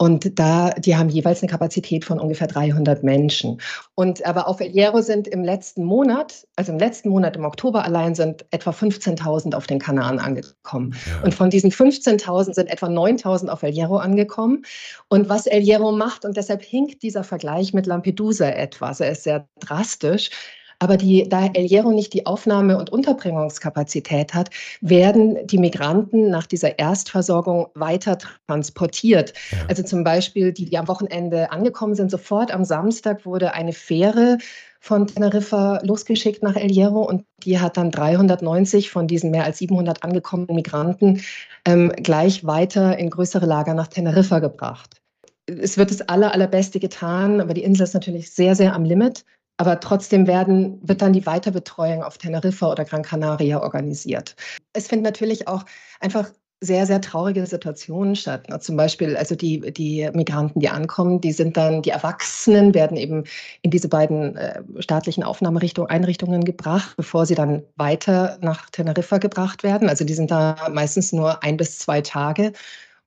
[0.00, 3.60] Und da, die haben jeweils eine Kapazität von ungefähr 300 Menschen.
[3.96, 7.84] Und aber auf El Hierro sind im letzten Monat, also im letzten Monat im Oktober
[7.84, 10.94] allein, sind etwa 15.000 auf den Kanaren angekommen.
[11.10, 11.24] Ja.
[11.24, 14.62] Und von diesen 15.000 sind etwa 9.000 auf El Hierro angekommen.
[15.08, 19.24] Und was El Hierro macht, und deshalb hinkt dieser Vergleich mit Lampedusa etwas, er ist
[19.24, 20.30] sehr drastisch,
[20.78, 26.46] aber die, da El Hierro nicht die Aufnahme- und Unterbringungskapazität hat, werden die Migranten nach
[26.46, 29.32] dieser Erstversorgung weiter transportiert.
[29.50, 29.58] Ja.
[29.68, 34.38] Also zum Beispiel die, die am Wochenende angekommen sind, sofort am Samstag wurde eine Fähre
[34.80, 39.58] von Teneriffa losgeschickt nach El Hierro und die hat dann 390 von diesen mehr als
[39.58, 41.22] 700 angekommenen Migranten
[41.64, 45.00] ähm, gleich weiter in größere Lager nach Teneriffa gebracht.
[45.46, 49.24] Es wird das aller, allerbeste getan, aber die Insel ist natürlich sehr, sehr am Limit
[49.58, 54.36] aber trotzdem werden, wird dann die Weiterbetreuung auf Teneriffa oder Gran Canaria organisiert.
[54.72, 55.64] Es findet natürlich auch
[56.00, 58.46] einfach sehr, sehr traurige Situationen statt.
[58.62, 63.24] Zum Beispiel, also die, die Migranten, die ankommen, die sind dann, die Erwachsenen werden eben
[63.62, 69.88] in diese beiden äh, staatlichen Aufnahmeeinrichtungen gebracht, bevor sie dann weiter nach Teneriffa gebracht werden.
[69.88, 72.52] Also die sind da meistens nur ein bis zwei Tage.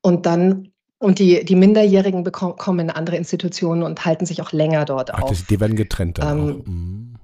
[0.02, 4.52] Und dann und die, die Minderjährigen bekommen, kommen in andere Institutionen und halten sich auch
[4.52, 5.42] länger dort Ach, auf.
[5.50, 7.16] Die werden getrennt dann ähm, mhm.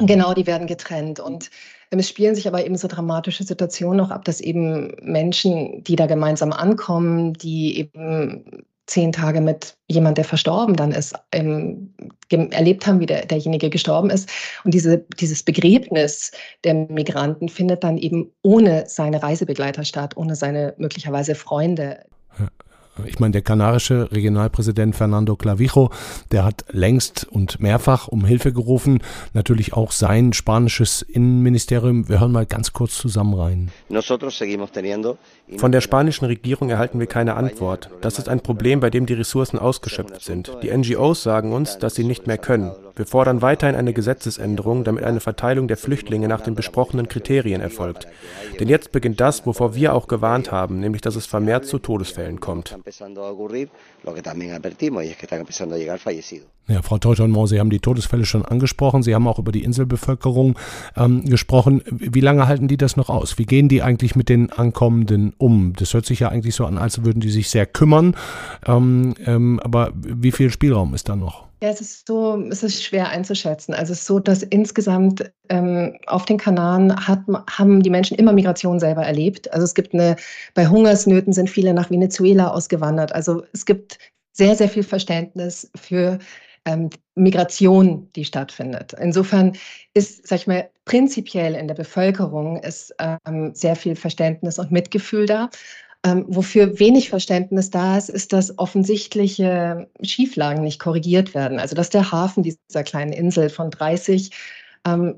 [0.00, 0.06] Mhm.
[0.06, 1.20] Genau, die werden getrennt.
[1.20, 1.50] Und
[1.90, 6.06] es spielen sich aber eben so dramatische Situationen auch ab, dass eben Menschen, die da
[6.06, 11.94] gemeinsam ankommen, die eben zehn Tage mit jemand, der verstorben dann ist, ähm,
[12.30, 14.28] erlebt haben, wie der, derjenige gestorben ist.
[14.64, 16.32] Und diese, dieses Begräbnis
[16.64, 22.00] der Migranten findet dann eben ohne seine Reisebegleiter statt, ohne seine möglicherweise Freunde.
[23.06, 25.90] Ich meine, der kanarische Regionalpräsident Fernando Clavijo,
[26.30, 29.00] der hat längst und mehrfach um Hilfe gerufen.
[29.32, 32.08] Natürlich auch sein spanisches Innenministerium.
[32.08, 33.70] Wir hören mal ganz kurz zusammen rein.
[35.56, 37.90] Von der spanischen Regierung erhalten wir keine Antwort.
[38.00, 40.52] Das ist ein Problem, bei dem die Ressourcen ausgeschöpft sind.
[40.62, 42.70] Die NGOs sagen uns, dass sie nicht mehr können.
[42.96, 48.06] Wir fordern weiterhin eine Gesetzesänderung, damit eine Verteilung der Flüchtlinge nach den besprochenen Kriterien erfolgt.
[48.60, 52.38] Denn jetzt beginnt das, wovor wir auch gewarnt haben, nämlich dass es vermehrt zu Todesfällen
[52.38, 52.76] kommt.
[56.66, 59.02] Ja, Frau Teutonmont, Sie haben die Todesfälle schon angesprochen.
[59.02, 60.58] Sie haben auch über die Inselbevölkerung
[60.96, 61.82] ähm, gesprochen.
[61.90, 63.38] Wie lange halten die das noch aus?
[63.38, 65.74] Wie gehen die eigentlich mit den Ankommenden um?
[65.76, 68.16] Das hört sich ja eigentlich so an, als würden die sich sehr kümmern.
[68.66, 71.44] Ähm, ähm, aber wie viel Spielraum ist da noch?
[71.62, 73.74] Ja, es ist so, es ist schwer einzuschätzen.
[73.74, 78.32] Also es ist so, dass insgesamt ähm, auf den Kanaren hat, haben die Menschen immer
[78.32, 79.50] Migration selber erlebt.
[79.52, 80.16] Also es gibt eine,
[80.54, 83.14] bei Hungersnöten sind viele nach Venezuela ausgewandert.
[83.14, 83.98] Also es gibt
[84.32, 86.18] sehr, sehr viel Verständnis für
[86.66, 88.94] ähm, Migration, die stattfindet.
[89.00, 89.56] Insofern
[89.94, 95.26] ist, sag ich mal, prinzipiell in der Bevölkerung ist ähm, sehr viel Verständnis und Mitgefühl
[95.26, 95.50] da.
[96.04, 101.58] Ähm, wofür wenig Verständnis da ist, ist, dass offensichtliche Schieflagen nicht korrigiert werden.
[101.58, 104.30] Also dass der Hafen dieser kleinen Insel von 30
[104.86, 105.16] ähm,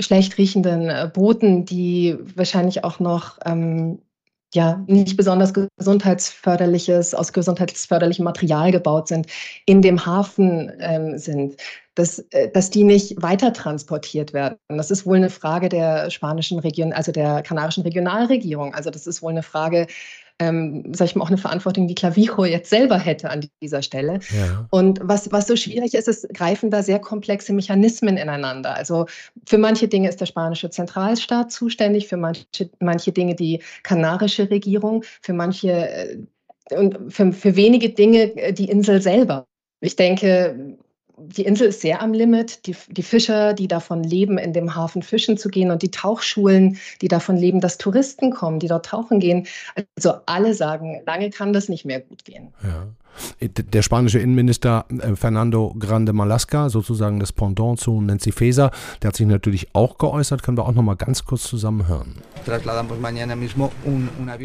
[0.00, 4.00] schlecht riechenden äh, Booten, die wahrscheinlich auch noch ähm,
[4.54, 9.26] ja nicht besonders gesundheitsförderliches, aus gesundheitsförderlichem Material gebaut sind,
[9.66, 11.56] in dem Hafen ähm, sind,
[11.94, 14.58] dass, äh, dass die nicht weiter transportiert werden.
[14.68, 18.74] Das ist wohl eine Frage der spanischen Region, also der kanarischen Regionalregierung.
[18.74, 19.86] Also das ist wohl eine Frage
[20.40, 24.18] ähm, sag ich mal, auch eine Verantwortung, die Clavijo jetzt selber hätte an dieser Stelle.
[24.36, 24.66] Ja.
[24.70, 28.74] Und was, was so schwierig ist, es greifen da sehr komplexe Mechanismen ineinander.
[28.74, 29.06] Also
[29.46, 32.46] für manche Dinge ist der spanische Zentralstaat zuständig, für manche,
[32.80, 36.18] manche Dinge die kanarische Regierung, für manche äh,
[36.70, 39.46] und für, für wenige Dinge äh, die Insel selber.
[39.80, 40.76] Ich denke,
[41.16, 42.66] die Insel ist sehr am Limit.
[42.66, 46.78] Die, die, Fischer, die davon leben, in dem Hafen fischen zu gehen und die Tauchschulen,
[47.00, 49.46] die davon leben, dass Touristen kommen, die dort tauchen gehen.
[49.96, 52.52] Also alle sagen, lange kann das nicht mehr gut gehen.
[52.62, 52.88] Ja.
[53.40, 58.70] Der spanische Innenminister äh, Fernando Grande Malasca, sozusagen das Pendant zu Nancy Faeser,
[59.02, 60.42] der hat sich natürlich auch geäußert.
[60.42, 62.16] Können wir auch noch mal ganz kurz zusammen hören.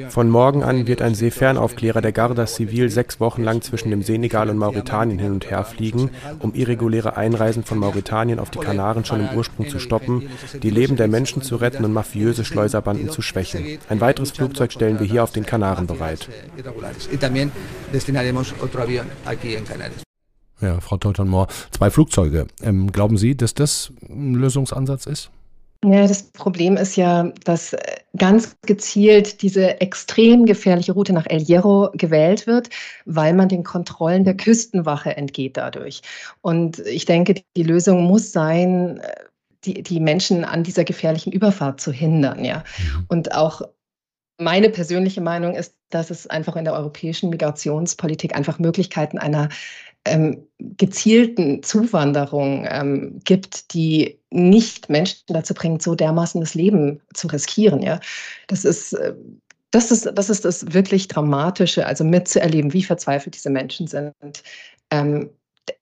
[0.10, 4.49] Von morgen an wird ein Seefernaufklärer der Garda Civil sechs Wochen lang zwischen dem Senegal
[4.49, 9.19] und Mauretanien hin und her fliegen, um irreguläre Einreisen von Mauretanien auf die Kanaren schon
[9.19, 10.29] im Ursprung zu stoppen,
[10.62, 13.79] die Leben der Menschen zu retten und mafiöse Schleuserbanden zu schwächen.
[13.89, 16.29] Ein weiteres Flugzeug stellen wir hier auf den Kanaren bereit
[18.62, 20.04] otro avión aquí en Canarias.
[20.62, 22.48] Ja, Frau Teuton-Mohr, zwei Flugzeuge.
[22.62, 25.32] Ähm, glauben Sie, dass das ein Lösungsansatz ist?
[25.86, 27.80] Ja, das Problem ist ja, dass äh,
[28.17, 32.69] ganz gezielt diese extrem gefährliche Route nach El Hierro gewählt wird,
[33.06, 36.02] weil man den Kontrollen der Küstenwache entgeht dadurch.
[36.41, 39.15] Und ich denke, die Lösung muss sein, äh,
[39.63, 42.58] die, die Menschen an dieser gefährlichen Überfahrt zu hindern, ja.
[42.78, 43.06] Mhm.
[43.08, 43.62] Und auch
[44.39, 49.49] meine persönliche Meinung ist, dass es einfach in der europäischen Migrationspolitik einfach Möglichkeiten einer
[50.06, 57.28] ähm, gezielten Zuwanderung ähm, gibt, die nicht Menschen dazu bringt, so dermaßen das Leben zu
[57.28, 57.82] riskieren.
[57.82, 57.99] Ja?
[58.47, 59.13] Das ist äh,
[59.71, 64.15] das ist, das ist das wirklich Dramatische, also mitzuerleben, wie verzweifelt diese Menschen sind,
[64.89, 65.30] ähm,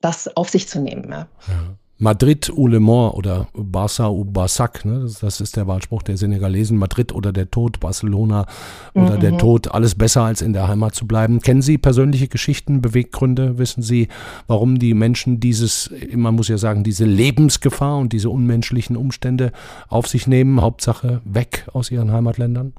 [0.02, 1.10] das auf sich zu nehmen.
[1.10, 1.30] Ja.
[1.48, 1.78] ja.
[2.00, 5.10] Madrid ou Le Mans oder Barça ou Barsac, ne?
[5.22, 6.78] das, ist der Wahlspruch der Senegalesen.
[6.78, 8.46] Madrid oder der Tod, Barcelona
[8.94, 9.20] oder mhm.
[9.20, 11.42] der Tod, alles besser als in der Heimat zu bleiben.
[11.42, 13.58] Kennen Sie persönliche Geschichten, Beweggründe?
[13.58, 14.10] Wissen Sie,
[14.46, 19.52] warum die Menschen dieses, man muss ja sagen, diese Lebensgefahr und diese unmenschlichen Umstände
[19.88, 20.62] auf sich nehmen?
[20.62, 22.74] Hauptsache weg aus ihren Heimatländern?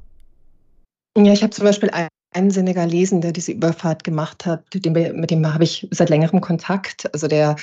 [1.17, 1.91] Ja, ich habe zum Beispiel
[2.33, 6.39] einen Senegalesen, der diese Überfahrt gemacht hat, mit dem, mit dem habe ich seit längerem
[6.39, 7.13] Kontakt.
[7.13, 7.57] Also der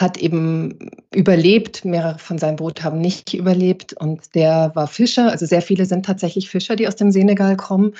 [0.00, 1.84] hat eben überlebt.
[1.84, 5.30] Mehrere von seinem Boot haben nicht überlebt und der war Fischer.
[5.30, 7.94] Also sehr viele sind tatsächlich Fischer, die aus dem Senegal kommen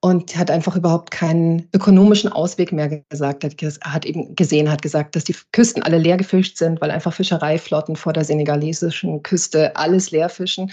[0.00, 3.42] und hat einfach überhaupt keinen ökonomischen Ausweg mehr gesagt.
[3.44, 7.14] Er hat eben gesehen, hat gesagt, dass die Küsten alle leer gefischt sind, weil einfach
[7.14, 10.72] Fischereiflotten vor der senegalesischen Küste alles leer fischen,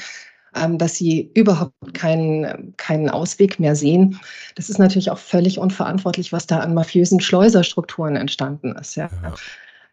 [0.54, 4.20] ähm, dass sie überhaupt keinen, keinen Ausweg mehr sehen.
[4.56, 8.96] Das ist natürlich auch völlig unverantwortlich, was da an mafiösen Schleuserstrukturen entstanden ist.
[8.96, 9.10] Ja.
[9.24, 9.34] ja.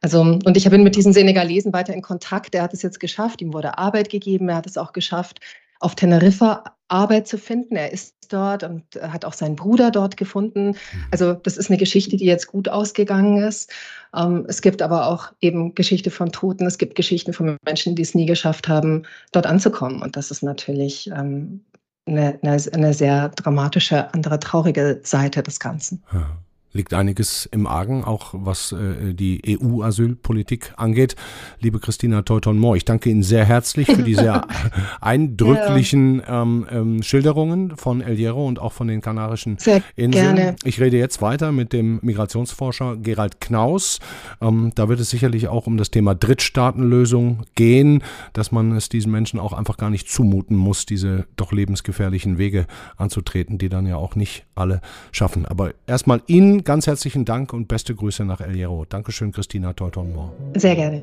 [0.01, 2.55] Also, und ich bin mit diesen Senegalesen weiter in Kontakt.
[2.55, 5.41] Er hat es jetzt geschafft, ihm wurde Arbeit gegeben, er hat es auch geschafft,
[5.81, 7.77] auf Teneriffa Arbeit zu finden.
[7.77, 10.69] Er ist dort und hat auch seinen Bruder dort gefunden.
[10.69, 11.05] Mhm.
[11.11, 13.71] Also das ist eine Geschichte, die jetzt gut ausgegangen ist.
[14.15, 16.67] Ähm, es gibt aber auch eben Geschichte von Toten.
[16.67, 20.03] Es gibt Geschichten von Menschen, die es nie geschafft haben, dort anzukommen.
[20.03, 21.65] Und das ist natürlich ähm,
[22.07, 26.03] eine, eine, eine sehr dramatische, andere traurige Seite des Ganzen.
[26.13, 26.39] Ja
[26.79, 31.17] liegt einiges im Argen, auch was äh, die EU-Asylpolitik angeht.
[31.59, 34.47] Liebe Christina Teuton-Mohr, ich danke Ihnen sehr herzlich für die sehr
[35.01, 36.43] eindrücklichen ja.
[36.43, 40.37] ähm, ähm, Schilderungen von El Hierro und auch von den Kanarischen sehr Inseln.
[40.37, 40.57] Gerne.
[40.63, 43.99] Ich rede jetzt weiter mit dem Migrationsforscher Gerald Knaus.
[44.41, 49.11] Ähm, da wird es sicherlich auch um das Thema Drittstaatenlösung gehen, dass man es diesen
[49.11, 53.97] Menschen auch einfach gar nicht zumuten muss, diese doch lebensgefährlichen Wege anzutreten, die dann ja
[53.97, 55.45] auch nicht alle schaffen.
[55.45, 58.85] Aber erstmal Ihnen ganz herzlichen Dank und beste Grüße nach El Hierro.
[58.85, 60.35] Dankeschön, Christina Teuton-Mohr.
[60.55, 61.03] Sehr gerne.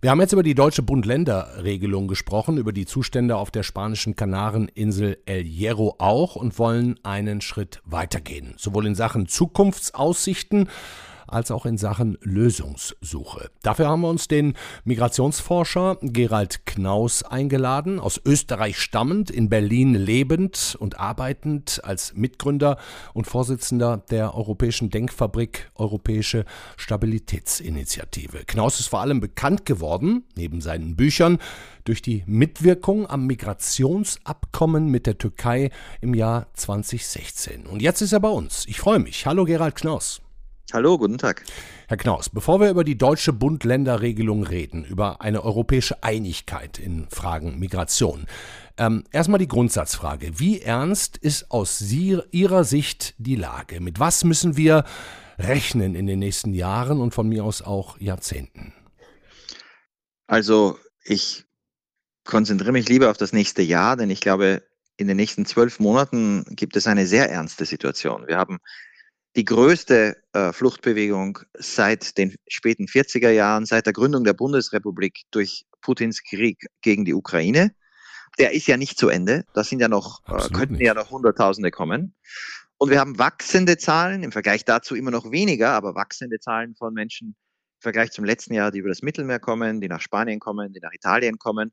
[0.00, 5.18] Wir haben jetzt über die deutsche Bund-Länder-Regelung gesprochen, über die Zustände auf der spanischen Kanareninsel
[5.26, 8.54] El Hierro auch und wollen einen Schritt weitergehen.
[8.56, 10.70] Sowohl in Sachen Zukunftsaussichten
[11.26, 13.50] als auch in Sachen Lösungssuche.
[13.62, 20.76] Dafür haben wir uns den Migrationsforscher Gerald Knaus eingeladen, aus Österreich stammend, in Berlin lebend
[20.78, 22.78] und arbeitend als Mitgründer
[23.14, 26.44] und Vorsitzender der Europäischen Denkfabrik Europäische
[26.76, 28.44] Stabilitätsinitiative.
[28.46, 31.38] Knaus ist vor allem bekannt geworden, neben seinen Büchern,
[31.84, 37.66] durch die Mitwirkung am Migrationsabkommen mit der Türkei im Jahr 2016.
[37.66, 38.64] Und jetzt ist er bei uns.
[38.66, 39.26] Ich freue mich.
[39.26, 40.20] Hallo Gerald Knaus.
[40.72, 41.44] Hallo, guten Tag.
[41.86, 47.60] Herr Knaus, bevor wir über die deutsche Bund-Länder-Regelung reden, über eine europäische Einigkeit in Fragen
[47.60, 48.26] Migration,
[48.76, 50.40] ähm, erstmal die Grundsatzfrage.
[50.40, 53.80] Wie ernst ist aus Sie, Ihrer Sicht die Lage?
[53.80, 54.84] Mit was müssen wir
[55.38, 58.72] rechnen in den nächsten Jahren und von mir aus auch Jahrzehnten?
[60.26, 61.44] Also, ich
[62.24, 64.64] konzentriere mich lieber auf das nächste Jahr, denn ich glaube,
[64.96, 68.26] in den nächsten zwölf Monaten gibt es eine sehr ernste Situation.
[68.26, 68.58] Wir haben
[69.36, 75.66] die größte äh, Fluchtbewegung seit den späten 40er Jahren, seit der Gründung der Bundesrepublik durch
[75.82, 77.74] Putins Krieg gegen die Ukraine.
[78.38, 79.44] Der ist ja nicht zu Ende.
[79.54, 80.86] Da sind ja noch, äh, könnten nicht.
[80.86, 82.14] ja noch Hunderttausende kommen.
[82.78, 86.92] Und wir haben wachsende Zahlen, im Vergleich dazu immer noch weniger, aber wachsende Zahlen von
[86.92, 90.72] Menschen im Vergleich zum letzten Jahr, die über das Mittelmeer kommen, die nach Spanien kommen,
[90.72, 91.72] die nach Italien kommen.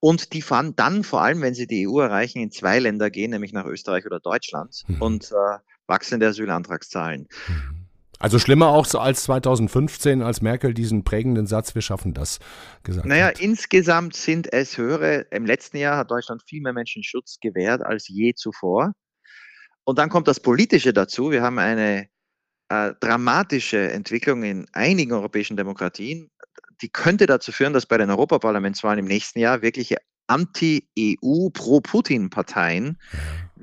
[0.00, 3.30] Und die fahren dann vor allem, wenn sie die EU erreichen, in zwei Länder gehen,
[3.30, 4.82] nämlich nach Österreich oder Deutschland.
[4.86, 5.02] Mhm.
[5.02, 7.28] Und äh, wachsende Asylantragszahlen.
[7.48, 7.84] Mhm.
[8.18, 12.38] Also schlimmer auch so als 2015, als Merkel diesen prägenden Satz, wir schaffen das,
[12.82, 13.34] gesagt naja, hat.
[13.34, 17.84] Naja, insgesamt sind es höhere, im letzten Jahr hat Deutschland viel mehr Menschen Schutz gewährt
[17.84, 18.92] als je zuvor.
[19.84, 21.30] Und dann kommt das Politische dazu.
[21.30, 22.08] Wir haben eine
[22.70, 26.30] äh, dramatische Entwicklung in einigen europäischen Demokratien.
[26.80, 32.98] Die könnte dazu führen, dass bei den Europaparlamentswahlen im nächsten Jahr wirkliche Anti-EU, Pro-Putin-Parteien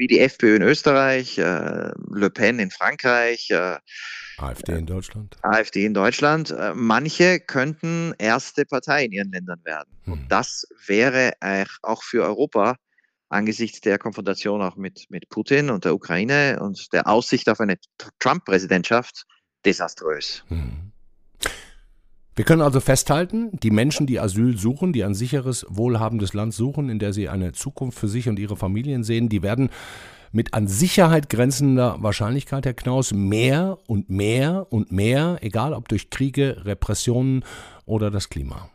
[0.01, 3.77] wie die FPÖ in Österreich, äh, Le Pen in Frankreich, äh,
[4.37, 5.37] AfD in Deutschland.
[5.43, 6.49] AfD in Deutschland.
[6.49, 9.95] Äh, manche könnten erste Partei in ihren Ländern werden.
[10.05, 10.13] Hm.
[10.13, 11.33] Und das wäre
[11.83, 12.77] auch für Europa
[13.29, 17.77] angesichts der Konfrontation auch mit, mit Putin und der Ukraine und der Aussicht auf eine
[18.17, 19.25] Trump-Präsidentschaft
[19.63, 20.43] desaströs.
[20.47, 20.90] Hm.
[22.41, 26.89] Wir können also festhalten, die Menschen, die Asyl suchen, die ein sicheres, wohlhabendes Land suchen,
[26.89, 29.69] in der sie eine Zukunft für sich und ihre Familien sehen, die werden
[30.32, 36.10] mit an Sicherheit grenzender Wahrscheinlichkeit, Herr Knaus, mehr und mehr und mehr, egal ob durch
[36.10, 37.45] Kriege, Repressionen
[37.86, 38.71] oder das Klima.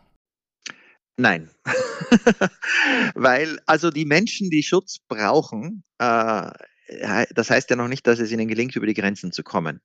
[1.16, 1.50] Nein,
[3.16, 6.52] weil also die Menschen, die Schutz brauchen, äh,
[7.34, 9.80] das heißt ja noch nicht, dass es ihnen gelingt, über die Grenzen zu kommen.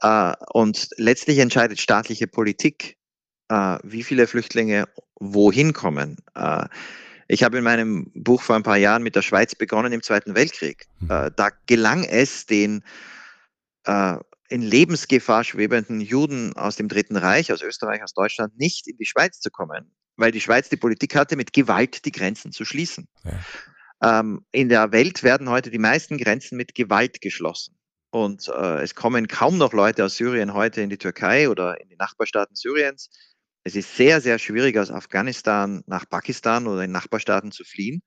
[0.00, 2.96] Äh, und letztlich entscheidet staatliche Politik,
[3.48, 4.88] äh, wie viele Flüchtlinge
[5.18, 6.18] wohin kommen.
[6.34, 6.66] Äh,
[7.28, 10.34] ich habe in meinem Buch vor ein paar Jahren mit der Schweiz begonnen im Zweiten
[10.36, 10.86] Weltkrieg.
[11.00, 11.30] Mhm.
[11.34, 12.84] da gelang es den
[14.48, 19.06] in Lebensgefahr schwebenden Juden aus dem Dritten Reich, aus Österreich, aus Deutschland nicht in die
[19.06, 23.08] Schweiz zu kommen, weil die Schweiz die Politik hatte, mit Gewalt die Grenzen zu schließen.
[23.24, 24.20] Ja.
[24.20, 27.75] Ähm, in der Welt werden heute die meisten Grenzen mit Gewalt geschlossen.
[28.24, 31.88] Und äh, es kommen kaum noch Leute aus Syrien heute in die Türkei oder in
[31.88, 33.10] die Nachbarstaaten Syriens.
[33.62, 38.02] Es ist sehr, sehr schwierig, aus Afghanistan nach Pakistan oder in Nachbarstaaten zu fliehen.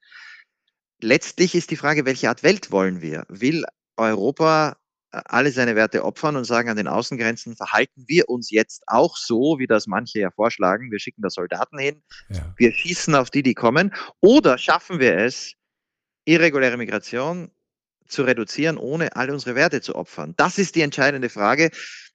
[1.00, 3.26] Letztlich ist die Frage, welche Art Welt wollen wir?
[3.30, 3.66] Will
[3.98, 4.78] Europa
[5.12, 9.16] äh, alle seine Werte opfern und sagen, an den Außengrenzen verhalten wir uns jetzt auch
[9.16, 10.92] so, wie das manche ja vorschlagen.
[10.92, 12.52] Wir schicken da Soldaten hin, ja.
[12.58, 13.94] wir schießen auf die, die kommen.
[14.22, 15.54] Oder schaffen wir es,
[16.26, 17.52] irreguläre Migration
[18.10, 20.34] zu reduzieren, ohne all unsere Werte zu opfern?
[20.38, 21.70] Das ist die entscheidende Frage.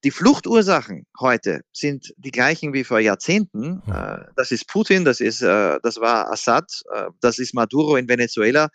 [0.04, 3.82] Die Fluchtursachen heute sind die gleichen wie vor Jahrzehnten.
[3.84, 4.26] Hm.
[4.36, 8.68] Das ist Putin, das ist, äh, das war Assad, äh, das ist Maduro in Venezuela.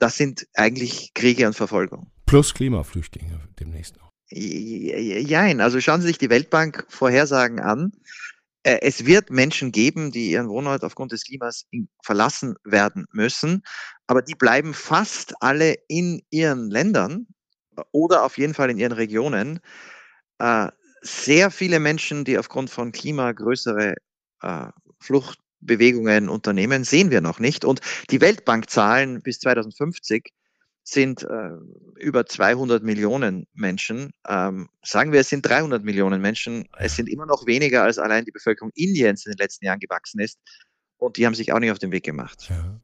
[0.00, 2.10] Das sind eigentlich Kriege und Verfolgung.
[2.24, 4.10] Plus Klimaflüchtlinge demnächst noch.
[4.28, 7.92] Jein, also schauen Sie sich die Weltbank Vorhersagen an.
[8.66, 11.66] Äh, es wird Menschen geben, die ihren Wohnort aufgrund des Klimas
[12.02, 13.62] verlassen werden müssen,
[14.08, 17.28] aber die bleiben fast alle in ihren Ländern
[17.92, 19.60] oder auf jeden Fall in ihren Regionen.
[20.38, 20.68] Äh,
[21.00, 23.94] sehr viele Menschen, die aufgrund von Klima größere
[24.42, 24.66] äh,
[24.98, 27.64] Fluchtbewegungen unternehmen, sehen wir noch nicht.
[27.64, 30.32] Und die Weltbankzahlen bis 2050
[30.88, 31.50] sind äh,
[31.98, 34.12] über 200 Millionen Menschen.
[34.28, 36.68] Ähm, sagen wir, es sind 300 Millionen Menschen.
[36.78, 40.20] Es sind immer noch weniger, als allein die Bevölkerung Indiens in den letzten Jahren gewachsen
[40.20, 40.38] ist.
[40.98, 42.48] Und die haben sich auch nicht auf den Weg gemacht.
[42.48, 42.80] Ja.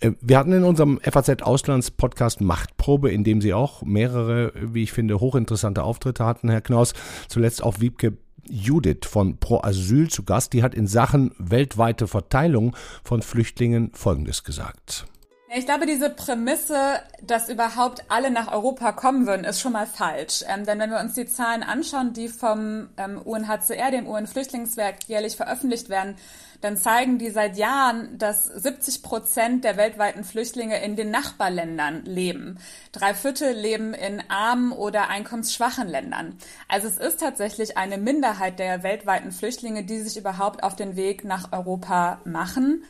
[0.00, 4.82] Äh, wir hatten in unserem FAZ Auslands Podcast Machtprobe, in dem Sie auch mehrere, wie
[4.82, 6.92] ich finde, hochinteressante Auftritte hatten, Herr Knaus.
[7.28, 10.52] Zuletzt auch Wiebke Judith von Pro Asyl zu Gast.
[10.52, 15.06] Die hat in Sachen weltweite Verteilung von Flüchtlingen Folgendes gesagt.
[15.50, 20.44] Ich glaube, diese Prämisse, dass überhaupt alle nach Europa kommen würden, ist schon mal falsch.
[20.46, 25.36] Ähm, denn wenn wir uns die Zahlen anschauen, die vom ähm, UNHCR, dem UN-Flüchtlingswerk, jährlich
[25.36, 26.16] veröffentlicht werden,
[26.60, 32.58] dann zeigen die seit Jahren, dass 70 Prozent der weltweiten Flüchtlinge in den Nachbarländern leben.
[32.92, 36.36] Drei Viertel leben in armen oder einkommensschwachen Ländern.
[36.68, 41.24] Also es ist tatsächlich eine Minderheit der weltweiten Flüchtlinge, die sich überhaupt auf den Weg
[41.24, 42.84] nach Europa machen.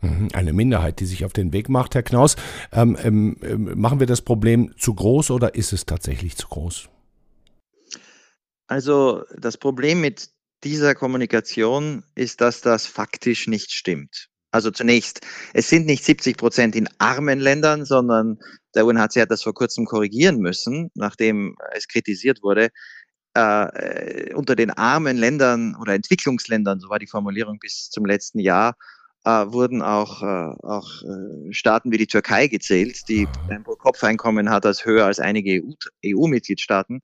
[0.00, 1.94] Mhm, eine Minderheit, die sich auf den Weg macht.
[1.94, 2.36] Herr Knaus,
[2.72, 6.88] ähm, ähm, ähm, machen wir das Problem zu groß oder ist es tatsächlich zu groß?
[8.68, 10.28] Also das Problem mit
[10.62, 14.28] dieser Kommunikation ist, dass das faktisch nicht stimmt.
[14.50, 15.20] Also zunächst,
[15.52, 18.38] es sind nicht 70 Prozent in armen Ländern, sondern
[18.74, 22.70] der UNHCR hat das vor kurzem korrigieren müssen, nachdem es kritisiert wurde.
[23.34, 28.70] Äh, unter den armen Ländern oder Entwicklungsländern, so war die Formulierung bis zum letzten Jahr,
[28.70, 28.97] äh,
[29.28, 34.84] wurden auch, äh, auch äh, Staaten wie die Türkei gezählt, die ein Pro-Kopf-Einkommen hat als
[34.84, 35.62] höher als einige
[36.04, 37.00] EU-Mitgliedstaaten.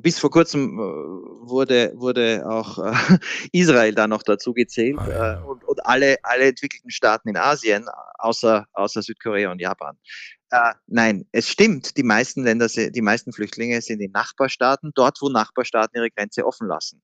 [0.00, 2.92] Bis vor kurzem äh, wurde, wurde auch äh,
[3.52, 7.86] Israel da noch dazu gezählt ah, äh, und, und alle, alle entwickelten Staaten in Asien,
[8.18, 9.98] außer, außer Südkorea und Japan.
[10.50, 15.28] Äh, nein, es stimmt, die meisten Länder, die meisten Flüchtlinge sind in Nachbarstaaten, dort, wo
[15.28, 17.02] Nachbarstaaten ihre Grenze offen lassen.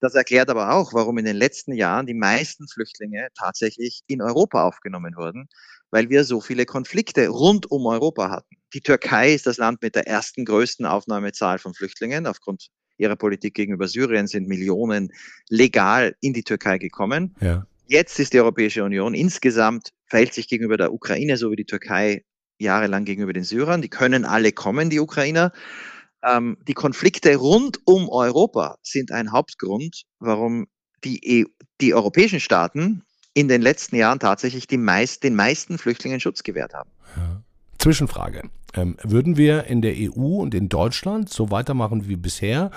[0.00, 4.64] Das erklärt aber auch, warum in den letzten Jahren die meisten Flüchtlinge tatsächlich in Europa
[4.64, 5.48] aufgenommen wurden,
[5.90, 8.56] weil wir so viele Konflikte rund um Europa hatten.
[8.74, 12.26] Die Türkei ist das Land mit der ersten größten Aufnahmezahl von Flüchtlingen.
[12.26, 15.10] Aufgrund ihrer Politik gegenüber Syrien sind Millionen
[15.48, 17.34] legal in die Türkei gekommen.
[17.40, 17.66] Ja.
[17.86, 22.24] Jetzt ist die Europäische Union insgesamt verhält sich gegenüber der Ukraine so wie die Türkei
[22.58, 23.82] jahrelang gegenüber den Syrern.
[23.82, 25.52] Die können alle kommen, die Ukrainer.
[26.22, 30.66] Ähm, die Konflikte rund um Europa sind ein Hauptgrund, warum
[31.04, 31.50] die, EU,
[31.80, 33.02] die europäischen Staaten
[33.34, 36.90] in den letzten Jahren tatsächlich meist, den meisten Flüchtlingen Schutz gewährt haben.
[37.78, 38.42] Zwischenfrage.
[38.74, 42.70] Ähm, würden wir in der EU und in Deutschland so weitermachen wie bisher,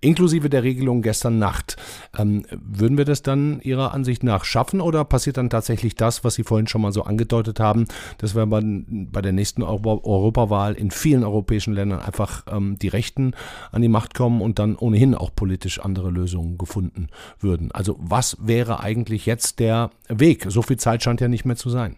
[0.00, 1.76] inklusive der Regelung gestern Nacht,
[2.18, 6.34] ähm, würden wir das dann Ihrer Ansicht nach schaffen oder passiert dann tatsächlich das, was
[6.34, 7.86] Sie vorhin schon mal so angedeutet haben,
[8.18, 13.32] dass wir bei, der nächsten Euro Europawahl in vielen europäischen Ländern einfach ähm, die Rechten
[13.72, 17.08] an die Macht kommen und dann ohnehin auch politisch andere Lösungen gefunden
[17.40, 17.72] würden?
[17.72, 20.44] Also was wäre eigentlich jetzt der Weg?
[20.48, 21.96] So viel Zeit scheint ja nicht mehr zu sein.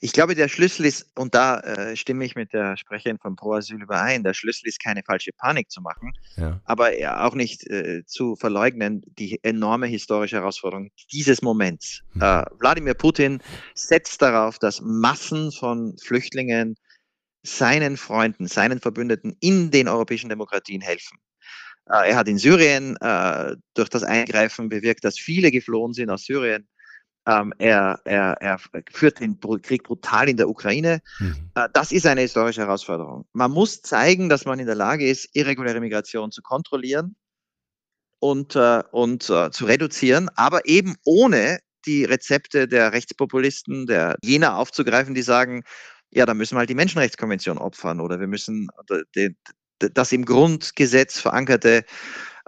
[0.00, 3.54] Ich glaube, der Schlüssel ist, und da äh, stimme ich mit der Sprecherin von Pro
[3.54, 6.60] Asyl überein, der Schlüssel ist keine falsche Panik zu machen, ja.
[6.64, 12.02] aber auch nicht äh, zu verleugnen, die enorme historische Herausforderung dieses Moments.
[12.14, 12.22] Mhm.
[12.22, 13.42] Äh, Wladimir Putin
[13.74, 16.76] setzt darauf, dass Massen von Flüchtlingen
[17.42, 21.18] seinen Freunden, seinen Verbündeten in den europäischen Demokratien helfen.
[21.88, 26.24] Äh, er hat in Syrien äh, durch das Eingreifen bewirkt, dass viele geflohen sind aus
[26.24, 26.68] Syrien
[27.26, 28.58] ähm, er, er, er
[28.90, 31.00] führt den Krieg brutal in der Ukraine.
[31.18, 31.50] Mhm.
[31.54, 33.26] Äh, das ist eine historische Herausforderung.
[33.32, 37.16] Man muss zeigen, dass man in der Lage ist, irreguläre Migration zu kontrollieren
[38.20, 44.56] und, äh, und äh, zu reduzieren, aber eben ohne die Rezepte der Rechtspopulisten, der jener
[44.56, 45.62] aufzugreifen, die sagen,
[46.10, 48.68] ja, da müssen wir halt die Menschenrechtskonvention opfern oder wir müssen
[49.14, 49.36] den,
[49.78, 51.84] das im Grundgesetz verankerte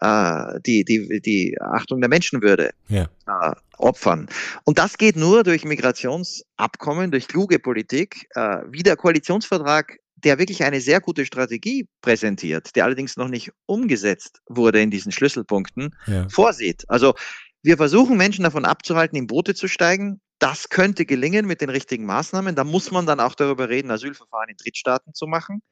[0.01, 3.09] äh, die, die, die Achtung der Menschenwürde ja.
[3.26, 4.28] äh, opfern.
[4.64, 10.64] Und das geht nur durch Migrationsabkommen, durch kluge Politik, äh, wie der Koalitionsvertrag der wirklich
[10.64, 16.28] eine sehr gute Strategie präsentiert, der allerdings noch nicht umgesetzt wurde in diesen Schlüsselpunkten, ja.
[16.28, 16.84] vorsieht.
[16.88, 17.14] Also
[17.62, 20.20] wir versuchen Menschen davon abzuhalten, in Boote zu steigen.
[20.38, 22.55] Das könnte gelingen mit den richtigen Maßnahmen.
[22.55, 25.62] Da muss man dann auch darüber reden, Asylverfahren in Drittstaaten zu machen.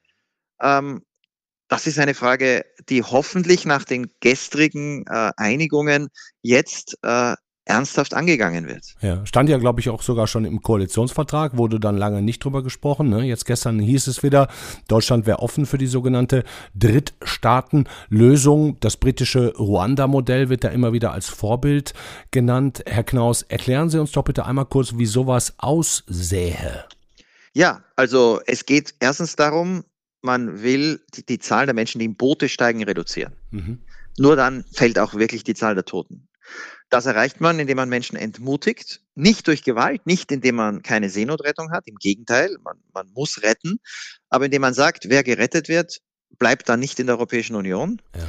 [0.61, 1.03] Ähm,
[1.69, 6.09] das ist eine Frage, die hoffentlich nach den gestrigen äh, Einigungen
[6.43, 7.35] jetzt äh,
[7.67, 8.95] ernsthaft angegangen wird.
[9.01, 12.62] Ja, stand ja, glaube ich, auch sogar schon im Koalitionsvertrag, wurde dann lange nicht drüber
[12.62, 13.09] gesprochen.
[13.09, 13.25] Ne?
[13.25, 14.49] Jetzt gestern hieß es wieder,
[14.87, 16.45] Deutschland wäre offen für die sogenannte
[16.75, 18.79] Drittstaatenlösung.
[18.79, 21.93] Das britische Ruanda-Modell wird da immer wieder als Vorbild
[22.31, 22.85] genannt.
[22.87, 26.85] Herr Knaus, erklären Sie uns doch bitte einmal kurz, wie sowas aussähe.
[27.53, 29.83] Ja, also es geht erstens darum,
[30.23, 33.35] man will die, die Zahl der Menschen, die in Boote steigen, reduzieren.
[33.51, 33.79] Mhm.
[34.19, 36.29] Nur dann fällt auch wirklich die Zahl der Toten.
[36.89, 41.73] Das erreicht man, indem man Menschen entmutigt, nicht durch Gewalt, nicht indem man keine Seenotrettung
[41.73, 43.81] hat, im Gegenteil, man, man muss retten,
[44.29, 46.01] aber indem man sagt, wer gerettet wird,
[46.39, 48.01] bleibt dann nicht in der Europäischen Union.
[48.14, 48.27] Ja.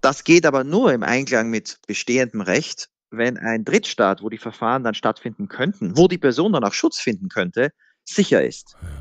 [0.00, 4.84] Das geht aber nur im Einklang mit bestehendem Recht, wenn ein Drittstaat, wo die Verfahren
[4.84, 7.72] dann stattfinden könnten, wo die Person dann auch Schutz finden könnte,
[8.04, 8.76] sicher ist.
[8.80, 8.97] Ja.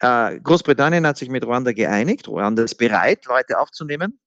[0.00, 2.28] Äh, Großbritannien hat sich mit Ruanda geeinigt.
[2.28, 4.18] Ruanda ist bereit, Leute aufzunehmen.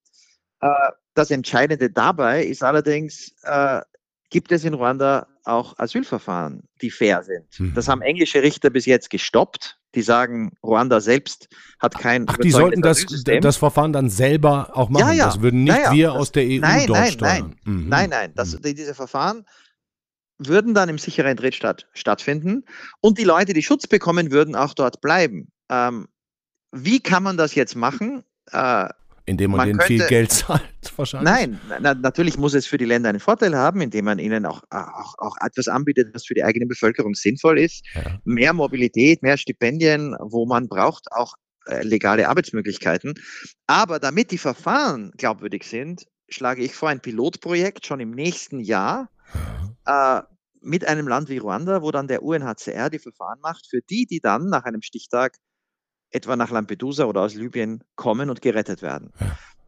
[0.61, 0.69] Äh,
[1.13, 3.81] das Entscheidende dabei ist allerdings, äh,
[4.29, 7.47] gibt es in Ruanda auch Asylverfahren, die fair sind.
[7.59, 7.73] Mhm.
[7.73, 9.77] Das haben englische Richter bis jetzt gestoppt.
[9.93, 11.49] Die sagen, Ruanda selbst
[11.79, 12.25] hat kein.
[12.29, 15.07] Ach, die sollten das, das Verfahren dann selber auch machen.
[15.07, 15.25] Ja, ja.
[15.25, 17.55] Das würden nicht ja, wir das, aus der EU nein, dort nein, steuern.
[17.65, 17.89] Nein, mhm.
[17.89, 18.31] nein, nein.
[18.33, 18.61] Das, mhm.
[18.61, 19.45] diese Verfahren
[20.37, 22.63] würden dann im sicheren Drittstaat stattfinden
[23.01, 25.51] und die Leute, die Schutz bekommen, würden auch dort bleiben.
[25.71, 26.07] Ähm,
[26.71, 28.23] wie kann man das jetzt machen?
[28.51, 28.89] Äh,
[29.25, 30.63] indem man, man denen könnte, viel Geld zahlt,
[30.95, 31.31] wahrscheinlich.
[31.31, 34.61] Nein, na, natürlich muss es für die Länder einen Vorteil haben, indem man ihnen auch,
[34.69, 37.85] auch, auch etwas anbietet, was für die eigene Bevölkerung sinnvoll ist.
[37.93, 38.19] Ja.
[38.25, 41.35] Mehr Mobilität, mehr Stipendien, wo man braucht, auch
[41.67, 43.13] äh, legale Arbeitsmöglichkeiten.
[43.67, 49.09] Aber damit die Verfahren glaubwürdig sind, schlage ich vor, ein Pilotprojekt schon im nächsten Jahr
[49.87, 50.19] ja.
[50.19, 50.23] äh,
[50.61, 54.19] mit einem Land wie Ruanda, wo dann der UNHCR die Verfahren macht, für die, die
[54.19, 55.37] dann nach einem Stichtag
[56.11, 59.11] etwa nach Lampedusa oder aus Libyen kommen und gerettet werden.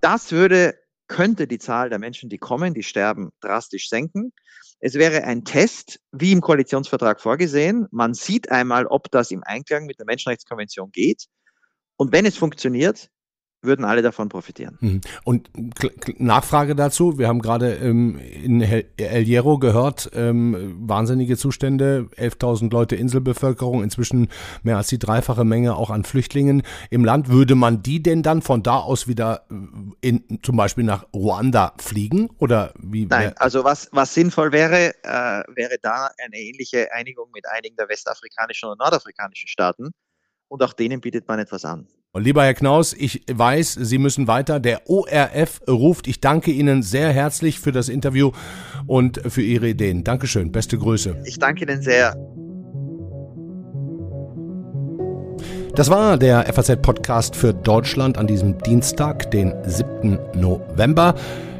[0.02, 0.78] Das würde,
[1.08, 4.34] könnte die Zahl der Menschen, die kommen, die sterben, drastisch senken.
[4.80, 7.88] Es wäre ein Test, wie im Koalitionsvertrag vorgesehen.
[7.92, 11.28] Man sieht einmal, ob das im Einklang mit der Menschenrechtskonvention geht.
[11.96, 13.10] Und wenn es funktioniert,
[13.64, 14.78] würden alle davon profitieren.
[14.82, 15.02] Mhm.
[15.24, 15.50] Und
[16.20, 22.96] Nachfrage dazu, wir haben gerade ähm, in El Hierro gehört, ähm, wahnsinnige Zustände, 11.000 Leute
[22.96, 24.30] Inselbevölkerung, inzwischen
[24.64, 27.30] mehr als die dreifache Menge auch an Flüchtlingen im Land.
[27.30, 29.56] Würde man die denn dann von da aus wieder äh,
[30.08, 33.06] in, zum Beispiel nach Ruanda fliegen oder wie?
[33.06, 37.90] Nein, also was, was sinnvoll wäre, äh, wäre da eine ähnliche Einigung mit einigen der
[37.90, 39.92] westafrikanischen und nordafrikanischen Staaten
[40.48, 41.88] und auch denen bietet man etwas an.
[42.16, 44.60] Und lieber Herr Knaus, ich weiß, Sie müssen weiter.
[44.60, 46.08] Der ORF ruft.
[46.08, 48.32] Ich danke Ihnen sehr herzlich für das Interview
[48.86, 50.04] und für Ihre Ideen.
[50.04, 50.52] Dankeschön.
[50.52, 51.24] Beste Grüße.
[51.26, 52.16] Ich danke Ihnen sehr.
[55.74, 60.20] Das war der FAZ-Podcast für Deutschland an diesem Dienstag, den 7.
[60.36, 61.16] November.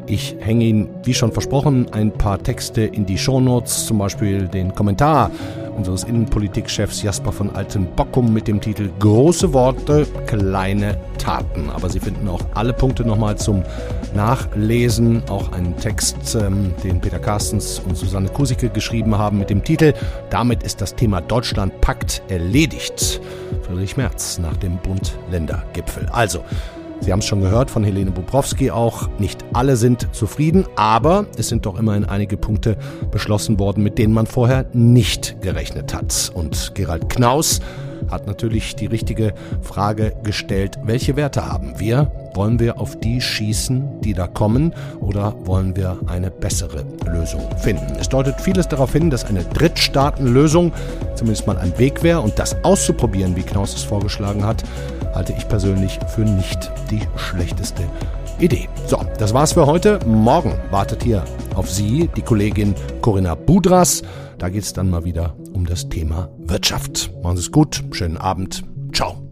[0.06, 4.74] Ich hänge Ihnen, wie schon versprochen, ein paar Texte in die Shownotes, zum Beispiel den
[4.74, 5.30] Kommentar
[5.76, 11.70] unseres Innenpolitikchefs Jasper von Altenbockum mit dem Titel Große Worte, kleine Taten.
[11.70, 13.62] Aber Sie finden auch alle Punkte nochmal zum
[14.14, 15.22] Nachlesen.
[15.28, 19.94] Auch einen Text, ähm, den Peter Carstens und Susanne Kusicke geschrieben haben mit dem Titel
[20.30, 23.20] Damit ist das Thema Deutschland packt erledigt.
[23.62, 26.08] Friedrich Merz nach dem Bund-Länder-Gipfel.
[26.12, 26.44] Also,
[27.04, 31.50] Sie haben es schon gehört von Helene Bobrowski auch, nicht alle sind zufrieden, aber es
[31.50, 32.78] sind doch immerhin einige Punkte
[33.10, 36.32] beschlossen worden, mit denen man vorher nicht gerechnet hat.
[36.32, 37.60] Und Gerald Knaus
[38.10, 42.10] hat natürlich die richtige Frage gestellt, welche Werte haben wir?
[42.32, 47.96] Wollen wir auf die schießen, die da kommen, oder wollen wir eine bessere Lösung finden?
[48.00, 50.72] Es deutet vieles darauf hin, dass eine Drittstaatenlösung
[51.16, 54.64] zumindest mal ein Weg wäre und das auszuprobieren, wie Knaus es vorgeschlagen hat,
[55.14, 57.84] halte ich persönlich für nicht die schlechteste
[58.38, 58.68] Idee.
[58.86, 60.00] So, das war's für heute.
[60.06, 64.02] Morgen wartet hier auf Sie die Kollegin Corinna Budras.
[64.38, 67.10] Da geht's dann mal wieder um das Thema Wirtschaft.
[67.22, 68.64] Machen Sie es gut, schönen Abend.
[68.92, 69.23] Ciao.